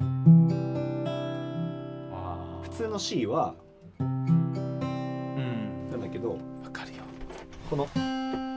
[2.11, 3.53] あ普通の C は
[3.99, 5.89] うん。
[5.91, 6.37] なんだけどわ
[6.73, 7.03] かるよ。
[7.69, 7.85] この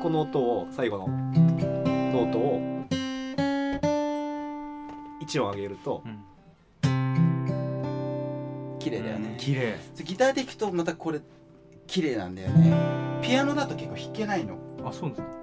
[0.03, 2.61] この音を最後のノートを
[5.21, 6.03] 1 1音上げると
[8.83, 9.37] 綺麗だよね。
[9.39, 9.77] 綺麗。
[10.03, 11.21] ギターで弾くとまたこれ
[11.87, 12.75] 綺麗なんだよね。
[13.23, 14.59] ピアノだと結構弾けないの。
[14.85, 15.43] あそうなんですか。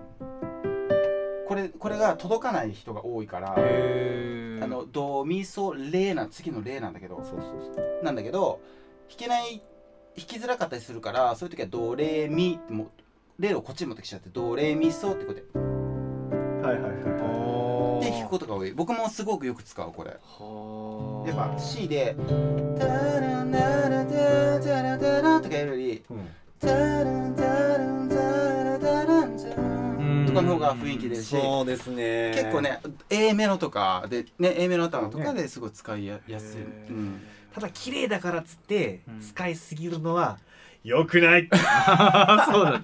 [1.47, 7.39] これこれが届かない人が多いからへあのドミソレな次のレなんだけどそうそう
[7.73, 8.04] そう。
[8.04, 8.60] なんだけど
[9.08, 9.62] 弾けない
[10.15, 17.10] 弾きづらかったりするからそういう時はドレミってもうレをこっちに持ってきちゃってドレミソってことではいはいはい
[17.99, 18.71] で弾くことが多い。
[18.71, 20.12] 僕もすごくよく使うこれ。
[20.12, 22.15] はやっぱ C で
[23.51, 26.27] 「タランタラタタラタラ」とかやるよりうん
[26.59, 32.31] 「タランタランタラタランタラン」とかの方が雰囲気出るしそうですね。
[32.35, 36.62] 結構ね A メロとかでね A メロ頭とかですごい使いややすい、
[37.53, 39.19] ただ綺麗だからっつってうん。
[39.21, 40.38] 使いすぎるのは
[40.83, 41.49] 良くない。
[42.51, 42.81] そうなん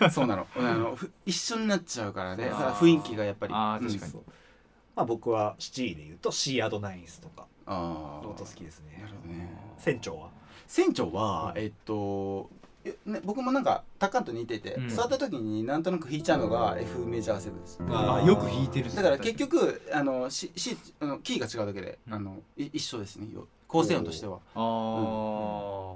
[0.00, 0.10] だ。
[0.10, 0.46] そうなの。
[0.56, 2.50] あのふ一緒になっちゃうからね。
[2.50, 3.52] 雰囲気がやっぱり。
[3.52, 4.12] 確かに。
[4.14, 4.22] うん
[4.96, 8.98] まあ僕は C で言うと C アドナインスとかあの音好ーきですね。
[9.02, 9.48] なるほどね。
[9.78, 10.30] 船長は？
[10.66, 11.62] 船長は、うん。
[11.62, 12.50] えっと
[12.84, 14.88] えね、僕もなんかタッカンと似てて、うん。
[14.88, 17.78] 座った時になんとなく弾いちゃうのが F メジャーセブンです。
[17.80, 22.14] あーあよく弾いてるだから結局あの、C C、あのキーが違うだけで、うん。
[22.14, 24.40] あのい一緒ですねよ構成音としては。
[24.54, 25.94] あ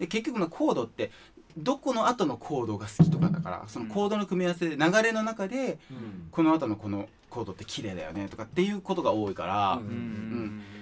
[0.00, 1.12] で結局のコードって
[1.56, 6.28] どこの後のコードが好きとかだからそのコードの組み合わせで流れの中でうん。
[6.32, 9.86] この後のこのコードって綺麗だよねとかっていうことが多いから、うん。
[9.86, 10.62] ーうん。
[10.62, 10.79] い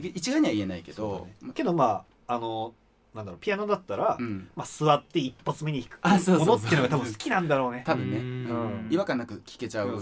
[0.00, 1.52] 一概には言えないけどね。
[1.54, 2.74] けどまああの
[3.14, 6.46] なんだろうピアノだったら、うん、まあ、座って一発目に弾くあそうそうそう。
[6.46, 7.82] ものっていうのが多分好きなんだろうね。
[7.84, 8.88] 多分ね、うん。
[8.90, 10.00] 違和感なく聴けちゃう、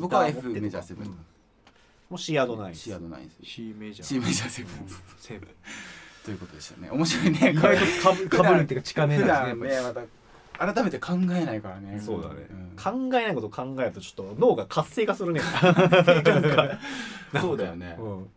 [0.00, 1.12] 僕は F メジャーセブンうん。
[1.12, 1.16] も
[2.12, 4.06] う C アドナインスシアドナインス C メジャー。
[4.06, 4.72] C メジャーセブン。
[5.18, 5.48] セブン。
[6.24, 6.90] ということでしたね。
[6.90, 7.50] 面白いね。
[7.50, 9.92] 意外とかぶかぶるっていうか近め普なんですね段ね
[10.56, 12.00] また改めて考えないからね。
[12.00, 12.76] そうだね、ん。
[12.76, 15.40] 考えないこと考えるとちょっと脳が活性化するね。
[17.40, 17.96] そうだよね。
[17.98, 18.30] うん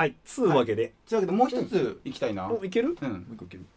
[0.00, 1.18] はいつうわけで、とい。
[1.18, 2.48] うわけでもう一ついきたいな。
[2.48, 2.96] もういける？
[3.02, 3.26] うん。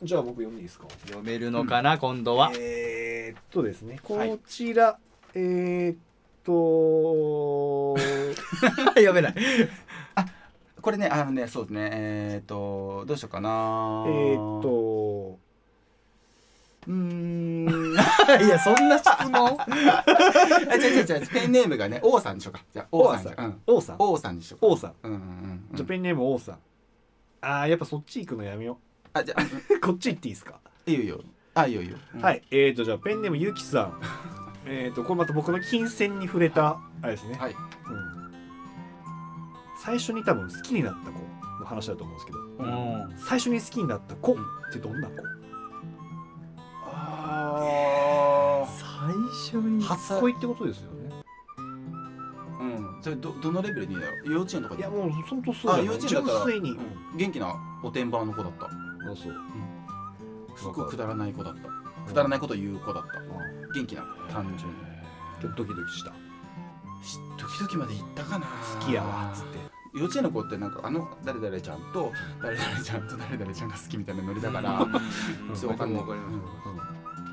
[0.03, 0.85] じゃあ僕読んでいいですか？
[1.07, 2.49] 読めるのかな今度は。
[2.57, 4.39] えー、っとですねこはい。
[4.47, 4.97] ちら、
[5.33, 5.97] えー、っ
[6.45, 7.97] と
[8.95, 9.35] 読めない。
[10.81, 14.05] これねあのねそうですねえっとどうしようかな。
[14.07, 15.37] えー、っと
[16.87, 17.93] うーん。
[18.45, 19.57] いやそんな質問？
[19.59, 22.63] あ違う違う違うペンネームがね王さんにしようか。
[22.73, 23.95] じゃあ王さん王さん。
[23.99, 24.37] 王さん？
[24.37, 24.67] にしようか。
[24.67, 24.93] 王さん。
[25.03, 26.59] うんうんうんじゃあペンネーム王さん。
[27.41, 28.79] あーやっぱそっち行くのやめよ
[29.13, 31.19] あじゃあう こっち行っていいですか、いいよいいよ。
[31.55, 31.97] あいいよいいよ。
[32.15, 32.21] うん。
[32.21, 32.41] はい。
[32.51, 34.01] えー、っとじゃあペンネームゆきさん。
[34.65, 37.51] えー、っとこれまた僕の金銭に触れたあれですね、はい。
[37.51, 38.33] うん、
[39.83, 41.19] 最初に多分好きになった子
[41.59, 42.39] の話だと思うんですけど。
[42.39, 43.13] うん。
[43.17, 44.35] 最初に好きになった子っ
[44.71, 45.15] てどんな子、
[49.03, 51.09] 最初に初恋ってことですよね。
[51.57, 52.65] ーう
[52.99, 53.03] ん。
[53.03, 54.81] それどどのレベルにだろう幼稚園とかで？
[54.81, 57.17] いやもうほんとそうあだよ幼稚園だったら純粋に、うん。
[57.17, 58.65] 元気なおてんばの子だった。
[58.67, 58.69] あ
[59.07, 59.17] そう。
[60.55, 61.61] すごくくだらない子だった。
[62.07, 63.19] くだらないこと言う子だった。
[63.73, 64.75] 元気な単純に。
[65.57, 66.11] ドキドキした。
[67.03, 68.45] し時々まで行ったかな。
[68.79, 69.57] 好きやわっつって。
[69.95, 72.11] 幼稚園の子ってなんかあの誰々ちゃんと
[72.41, 74.87] 誰々ちゃんと誰々ちゃんが好きみたいなノリだからう
[75.51, 75.55] ん。
[75.55, 76.01] そうわかんない。
[76.01, 76.31] わかりま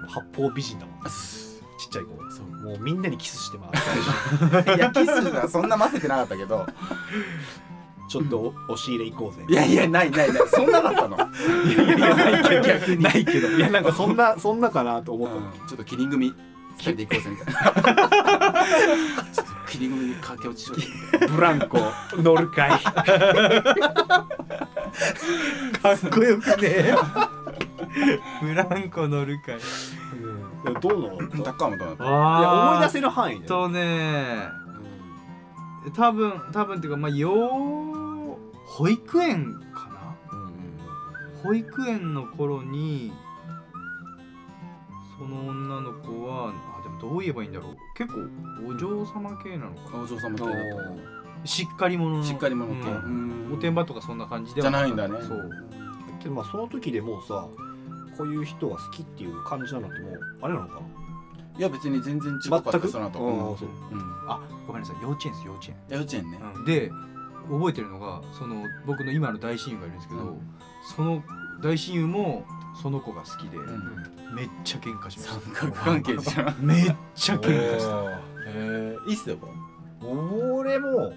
[0.09, 1.00] す八方美人だもん
[1.90, 3.68] っちゃい子そうもうみんなにキスして回
[4.62, 6.66] って いやキスはそんな混ぜてなかったけど。
[8.09, 9.44] ちょっとお押し入れ行こうぜ。
[9.48, 10.42] いやいやないないない。
[10.48, 11.16] そんなだったの？
[11.16, 11.20] い
[11.76, 12.59] やいやないけ
[12.96, 13.48] どないけど。
[13.50, 15.50] いやなんかそんなそんなかなと思ったの、うん。
[15.68, 16.35] ちょっとキリン組
[16.79, 17.60] 二人で行こうぜみたいな。
[19.33, 20.75] ちょっとキリン組に駆け落ちしよ
[21.23, 21.79] うブランコ
[22.17, 22.71] 乗るかい。
[22.90, 22.90] か
[25.94, 26.92] っこよくね
[28.42, 29.60] ブランコ乗るかいい
[30.65, 31.15] やどうなの？
[31.15, 34.48] いな高尾もどうなったあや思い出せせる範囲で、とね。
[35.94, 40.17] 多分多分っていうかまあ幼保育園かな？
[41.42, 43.13] 保育園の頃に
[45.19, 47.77] その女の子はあでもどう言えばいいんだろう。
[47.96, 48.21] 結構
[48.69, 50.02] お嬢様系なのかな？
[50.04, 50.54] お嬢様系だっ
[51.44, 52.23] しっかり者の。
[52.23, 52.90] たしっかり者系。
[52.90, 52.96] うん。
[52.96, 55.19] うんおてんばとかそんな感じでじはゃないんだね。
[55.23, 55.50] そう。
[56.23, 57.48] けどまあその時でもうさ
[58.21, 60.21] こういう人が好きっていう感じなのってもう。
[60.42, 60.81] あれなのか
[61.58, 63.18] いや別に全然違かったその後。
[63.21, 63.68] うんそう。
[63.92, 64.00] うん。
[64.29, 65.02] あごめんなさい。
[65.02, 65.77] 幼稚園です幼稚園。
[65.88, 66.38] 幼稚園ね。
[66.56, 66.64] うん。
[66.64, 66.90] で
[67.48, 70.38] 覚えてるのがその僕の今の大親友がいるんですけど、うん。
[70.96, 71.23] その
[71.62, 72.44] 大親友も
[72.81, 74.35] その子が好きで、ん。
[74.35, 75.60] めっちゃ喧嘩しま三した。
[75.60, 78.21] 角関係じゃんめっちゃ喧嘩した。
[78.46, 79.38] えいいっすよ
[80.02, 81.12] 俺も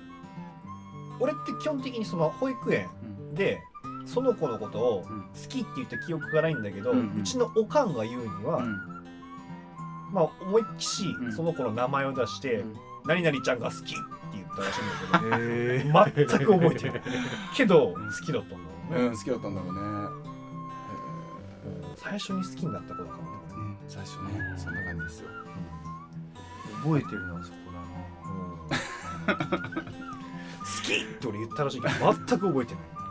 [1.20, 2.89] 俺って基本的にその保育園
[3.34, 3.62] で
[4.06, 5.22] その子のことをうん。
[5.22, 7.24] 好きって言った記憶がないんだけど、ううん。
[7.24, 8.78] ちのおかんが言うには、うん。
[10.12, 11.34] まあ思いっきしうん。
[11.34, 12.76] その子の名前を出して「うん。
[13.06, 17.01] 何々ちゃんが好き」って言っったらしいんだけど へ全く覚えてない。
[17.56, 20.34] けど好きだったんだろうね、うん好きだったんだろうね。
[21.95, 23.24] 最初に好きになった子だからね。
[23.49, 23.78] こうん。
[23.88, 24.54] 最初ね。
[24.58, 25.30] そんな感じですよ。
[26.84, 27.58] 覚えてるのはそこ
[29.28, 29.39] だな。
[29.39, 29.45] れ、
[29.80, 32.84] 好きって俺言ったらしいけど全く覚えてない。
[32.95, 33.03] あ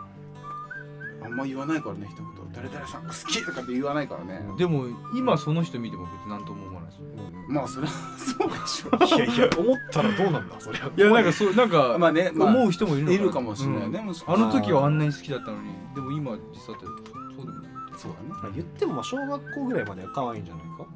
[1.33, 2.27] んま言わないからね一言。
[2.53, 4.41] 誰々さんが好きとかって言わないからね。
[4.59, 7.03] でも今その人見ても別に何とも思わないです
[7.49, 7.93] まあそれは
[8.67, 10.91] そうでしょいやいや思ったらどうなんだそれは。
[10.97, 14.35] いやなんかそうなんかまあねまあ思う人もいるのいるかもしれないねうん。
[14.35, 18.29] あの時はあんなに好きだったのにでも今実際ってそうでもないそうだね。
[18.31, 20.87] まあ言ってもまあ小学校ぐらいまでは可愛いんじゃないか？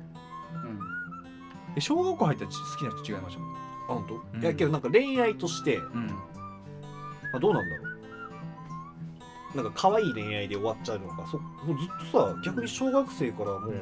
[0.54, 0.78] うん。
[1.76, 3.54] え小学校入ったら好きな人違いましたもん。
[3.54, 3.56] あ
[3.88, 4.42] 本当、うん。
[4.42, 6.06] いやけどなんか恋愛として、うん。
[6.06, 6.12] ま
[7.34, 7.85] あ、どうなんだろう
[9.54, 13.74] なんか可愛い恋愛で終わっちゃうのかそもうずっとさ逆に小学生からもう、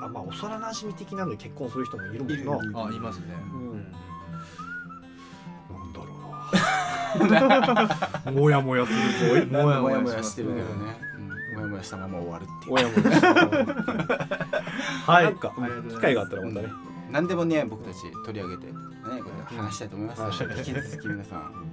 [0.00, 2.34] あまあ幼馴染的なんで結婚する人もいるもんな。
[2.34, 3.26] いるいるあいますね。
[3.52, 3.92] うん。
[5.76, 6.06] なんだろ
[8.24, 8.40] うな。
[8.40, 8.98] もやもやする
[9.46, 9.46] ぞ。
[9.50, 10.96] もやもやもやしてるけどね。
[11.16, 11.56] うん。
[11.56, 12.70] もやもやしたまま終わるっていう。
[12.70, 15.24] もやもやしたはい。
[15.24, 15.52] なんか
[15.90, 16.68] 機会があったらまたね、
[17.10, 18.72] 何でもね僕たち取り上げてね
[19.02, 21.67] これ話したいと思います引き続き皆さん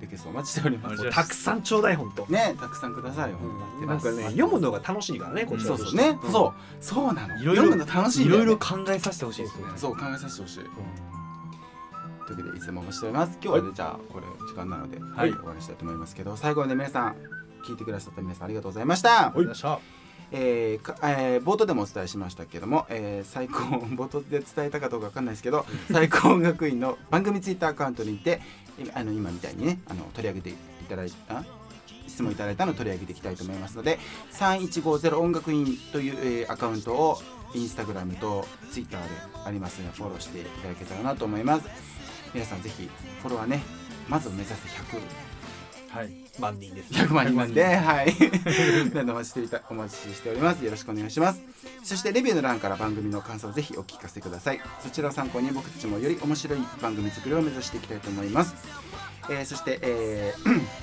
[0.00, 1.10] リクエストお待ちしております。
[1.10, 3.38] たくさんちょうだいほんと、ねたくさんくださいよ
[3.80, 3.86] うん。
[3.86, 6.18] なんかね読むのが楽しいからねこっちそうそうね。
[6.30, 6.54] そう。
[6.84, 7.40] そうなの。
[7.40, 8.42] いろいろ読むの楽しいんだよね。
[8.44, 9.64] いろいろ考えさせてほしいですね。
[9.76, 10.64] そう考えさせてほしい。
[12.28, 17.16] というわけでいつもお待ちしております今日はねじゃあこれ時間なのではい終わりにしたいと思いますけど最後まで皆さん
[17.66, 19.32] 聞いてくださった皆さんありがとうございました
[20.32, 28.40] えーかえー冒頭でもお伝えしましたけども、えー最高冒頭で伝えたかどうかわかんないですけど、最高音楽院の番組ツイッターアカウントにて
[28.78, 30.54] 今あの今みたいにねあの取り上げてい
[30.88, 31.44] ただいた
[32.06, 33.98] 質問いただいたのを取り上げていきたいと思いますので
[34.32, 37.18] 3150音楽院という、えーアカウントを
[37.54, 39.08] インスタグラムとツイッターで
[39.46, 41.68] ありますのでフォローしていただけたらなと思います。
[42.34, 42.90] 皆さんぜひ
[43.22, 43.62] フォロワーね
[44.06, 45.27] まず目指せ100はい
[46.38, 48.14] 万人です100万人なんで、はい。
[48.94, 50.64] 何度お待ちしていたお待ちしております。
[50.64, 51.40] よろしくお願いします。
[51.82, 54.60] そしてレビューの欄から番組の感想をぜひお聞かせください。
[54.82, 58.54] そちらを参考に僕たちもより面白い番組作りを目指していきたいと思います。
[59.30, 60.62] えーそして、えー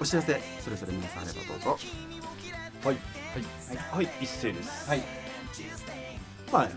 [0.00, 1.78] お知らせそれぞれ皆さんあればどうぞ。
[2.84, 2.96] はい
[3.34, 5.02] はい、はい、一斉ですはい。
[6.52, 6.68] まあい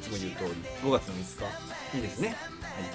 [0.00, 0.50] つも言う通り
[0.82, 2.36] 5月の5日にですね、はい、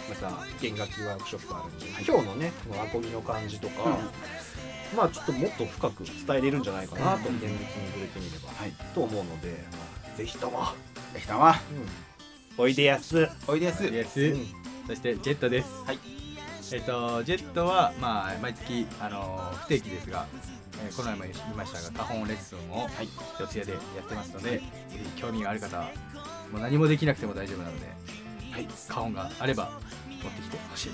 [0.10, 3.98] また弦楽器ワークショップあるんで、今日のねこのアコギの感じとか、
[4.96, 8.74] まあちょっともっと深く伝えれるんじゃないかなとうん現実に触れてみれば、はい。
[8.94, 10.64] と思うので、まあ、ぜひとも、
[11.14, 11.56] できたわ。
[12.58, 13.82] おいでやす、おいでやす。
[14.88, 15.68] そしてジェットです。
[15.86, 16.00] はい。
[16.74, 23.08] えっとジェットはまあ毎月あの不定期ですが、えーこの前も言いましたが花本レッスンをはい。
[23.40, 24.62] 四谷でやってますので、ぜ
[25.16, 25.92] ひ興味がある方は
[26.52, 27.86] もう何もできなくても大丈夫なので
[28.52, 28.68] はい。
[28.88, 29.72] 花本があれば
[30.24, 30.90] 持ってきてほしい。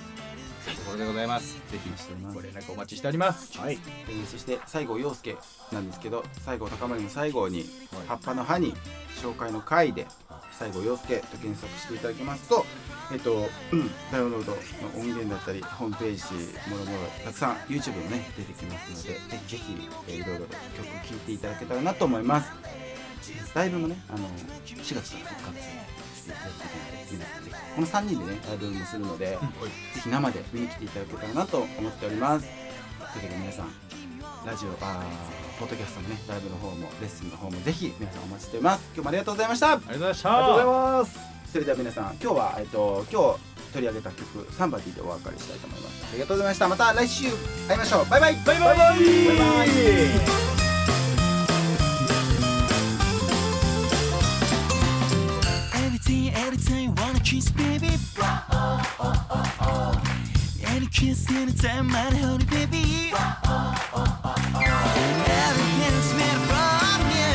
[0.75, 1.55] ところでございます。
[1.71, 1.89] ぜひ
[2.33, 3.57] ご連絡お待ちしております。
[3.57, 3.79] はい、
[4.09, 5.37] えーそして西郷陽介
[5.71, 7.65] なんですけど西郷隆盛の西郷に
[8.07, 8.73] 葉っぱの葉に
[9.21, 10.05] 紹介の回で
[10.59, 12.65] 西郷陽介と検索していただきますと
[13.13, 14.57] えっと、うん、ダウンロードの
[14.99, 16.23] 音源だったりホームページ
[16.69, 22.51] もろもろたくさん YouTube もね出てきますのでぜひぜひ、えーいろいろ曲聴いていただけたらなと思います。
[23.53, 24.19] ライブもねあの
[24.65, 25.59] 4月から復活
[27.75, 29.37] この3人でねライブもするので、ぜ
[30.01, 32.47] ひ生で見に来ていただけたらなと思っております。
[32.47, 33.71] というわけで皆さん
[34.45, 38.83] ラジオあーポッドキャストのねライブの方もレッスンの方もぜひ皆さんお待ちしております。
[38.93, 39.71] 今日もありがとうございました。
[39.73, 40.29] ありがとうございました。
[40.29, 41.19] ありがとうございます。
[41.51, 43.39] それでは皆さん今日はえっと今日
[43.73, 46.05] 取り上げた曲サンバディでお別れしたいと思います。
[46.11, 46.67] ありがとうございました。
[46.67, 47.29] また来週
[47.67, 48.05] 会いましょう。
[48.09, 48.35] バイバイ。
[48.45, 48.77] バイバイ。
[48.77, 50.66] バイバイ
[56.26, 57.90] Everything, everything, wanna kiss, baby.
[60.66, 63.12] Any kiss, anytime, might hold it, baby.
[65.38, 67.30] Everything's made from you.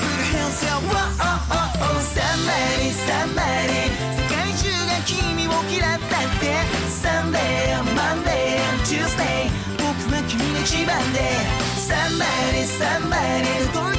[0.00, 2.00] Put your hands up, whoa, oh, oh, oh.
[2.00, 3.92] Somebody, somebody.
[4.16, 11.20] 世界中が君を嫌ったって Sunday, Monday, Tuesday 僕は君の一番で
[11.76, 13.93] Somebody, somebody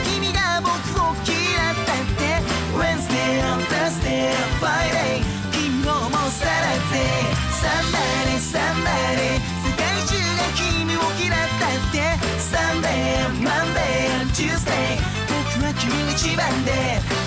[8.56, 14.96] Somebody, 世界中が君を嫌ったって Sunday, Monday, Tuesday
[15.28, 16.72] 僕は君一番で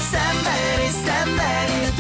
[0.09, 1.98] Somebody, somebody